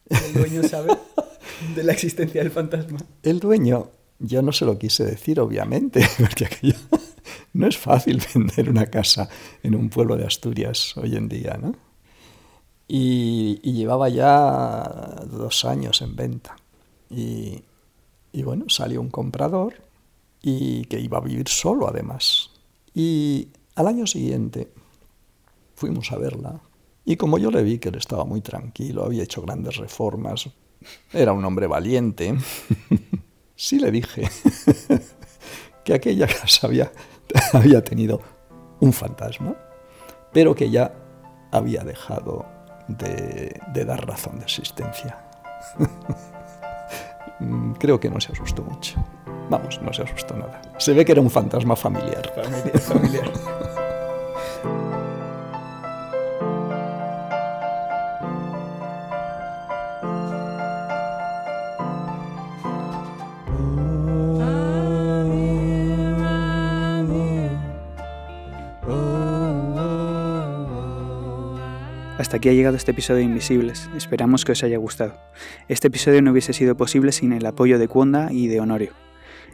¿El 0.08 0.34
dueño 0.34 0.62
sabe 0.62 0.96
de 1.74 1.84
la 1.84 1.92
existencia 1.92 2.42
del 2.42 2.50
fantasma? 2.50 2.98
El 3.22 3.40
dueño, 3.40 3.90
yo 4.18 4.42
no 4.42 4.52
se 4.52 4.64
lo 4.64 4.78
quise 4.78 5.04
decir, 5.04 5.40
obviamente, 5.40 6.06
porque 6.18 6.48
no 7.52 7.66
es 7.66 7.76
fácil 7.76 8.22
vender 8.34 8.70
una 8.70 8.86
casa 8.86 9.28
en 9.62 9.74
un 9.74 9.90
pueblo 9.90 10.16
de 10.16 10.26
Asturias 10.26 10.96
hoy 10.96 11.16
en 11.16 11.28
día, 11.28 11.58
¿no? 11.60 11.74
Y, 12.86 13.60
llevaba 13.62 14.08
ya 14.08 15.24
dos 15.30 15.64
años 15.64 16.00
en 16.00 16.16
venta. 16.16 16.56
Y 17.10 17.62
bueno, 18.42 18.64
salió 18.68 19.00
un 19.00 19.10
comprador 19.10 19.74
y 20.42 20.84
que 20.86 20.98
iba 20.98 21.18
a 21.18 21.20
vivir 21.20 21.48
solo 21.48 21.88
además. 21.88 22.50
Y 22.94 23.48
al 23.74 23.88
año 23.88 24.06
siguiente 24.06 24.72
fuimos 25.74 26.10
a 26.12 26.18
verla 26.18 26.60
y 27.08 27.16
como 27.16 27.38
yo 27.38 27.50
le 27.50 27.62
vi 27.62 27.78
que 27.78 27.88
él 27.88 27.94
estaba 27.94 28.26
muy 28.26 28.42
tranquilo, 28.42 29.02
había 29.02 29.22
hecho 29.22 29.40
grandes 29.40 29.78
reformas, 29.78 30.50
era 31.10 31.32
un 31.32 31.42
hombre 31.42 31.66
valiente, 31.66 32.36
sí 33.56 33.78
le 33.78 33.90
dije 33.90 34.28
que 35.84 35.94
aquella 35.94 36.26
casa 36.26 36.66
había, 36.66 36.92
había 37.54 37.82
tenido 37.82 38.20
un 38.80 38.92
fantasma, 38.92 39.56
pero 40.34 40.54
que 40.54 40.68
ya 40.68 40.92
había 41.50 41.82
dejado 41.82 42.44
de, 42.88 43.58
dar 43.86 44.06
razón 44.06 44.38
de 44.38 44.44
existencia. 44.44 45.24
creo 47.78 47.98
que 47.98 48.10
no 48.10 48.20
se 48.20 48.32
asustó 48.32 48.62
mucho. 48.62 49.02
Vamos, 49.48 49.80
no 49.80 49.94
se 49.94 50.02
asustó 50.02 50.36
nada. 50.36 50.60
Se 50.76 50.92
ve 50.92 51.06
que 51.06 51.12
era 51.12 51.22
un 51.22 51.30
fantasma 51.30 51.74
familiar. 51.74 52.30
Hasta 72.28 72.36
aquí 72.36 72.50
ha 72.50 72.52
llegado 72.52 72.76
este 72.76 72.90
episodio 72.90 73.20
de 73.20 73.24
Invisibles. 73.24 73.88
Esperamos 73.96 74.44
que 74.44 74.52
os 74.52 74.62
haya 74.62 74.76
gustado. 74.76 75.14
Este 75.66 75.86
episodio 75.88 76.20
no 76.20 76.32
hubiese 76.32 76.52
sido 76.52 76.76
posible 76.76 77.10
sin 77.10 77.32
el 77.32 77.46
apoyo 77.46 77.78
de 77.78 77.88
Cuonda 77.88 78.30
y 78.30 78.48
de 78.48 78.60
Honorio, 78.60 78.90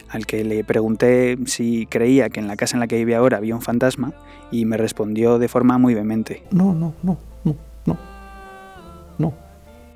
al 0.09 0.27
que 0.27 0.43
le 0.43 0.65
pregunté 0.65 1.39
si 1.47 1.87
creía 1.87 2.31
que 2.31 2.41
en 2.41 2.49
la 2.49 2.57
casa 2.57 2.75
en 2.75 2.81
la 2.81 2.89
que 2.89 2.97
vive 2.97 3.15
ahora 3.15 3.37
había 3.37 3.55
un 3.55 3.63
fantasma 3.63 4.13
y 4.51 4.65
me 4.65 4.77
respondió 4.77 5.39
de 5.39 5.47
forma 5.47 5.79
muy 5.79 5.95
vehemente. 5.95 6.43
No, 6.51 6.75
no, 6.75 6.95
no, 7.05 7.17
no, 7.45 7.57
no. 7.87 7.97
No. 9.19 9.35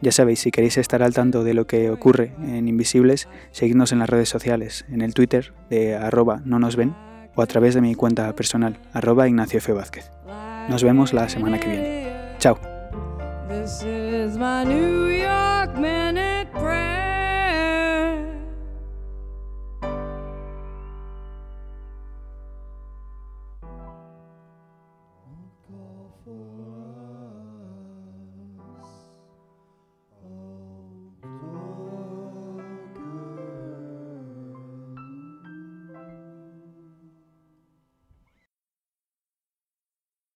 Ya 0.01 0.13
sabéis, 0.13 0.39
si 0.39 0.53
queréis 0.53 0.79
estar 0.79 1.03
al 1.03 1.15
tanto 1.15 1.43
de 1.43 1.55
lo 1.55 1.67
que 1.67 1.91
ocurre 1.91 2.31
en 2.45 2.69
Invisibles, 2.69 3.27
seguidnos 3.51 3.91
en 3.91 3.99
las 3.99 4.09
redes 4.09 4.29
sociales, 4.29 4.85
en 4.89 5.03
el 5.03 5.15
Twitter 5.15 5.53
de 5.69 5.97
arroba 5.97 6.43
no 6.45 6.61
nos 6.61 6.77
ven 6.77 6.95
o 7.35 7.43
a 7.43 7.47
través 7.47 7.75
de 7.75 7.81
mi 7.81 7.97
cuenta 7.97 8.33
personal, 8.37 8.79
arroba 8.93 9.27
Ignacio 9.27 9.59
F. 9.59 9.73
Vázquez. 9.73 10.13
Nos 10.69 10.85
vemos 10.85 11.13
la 11.13 11.29
semana 11.29 11.59
que 11.59 11.69
viene. 11.69 12.08
Chao. 12.39 12.59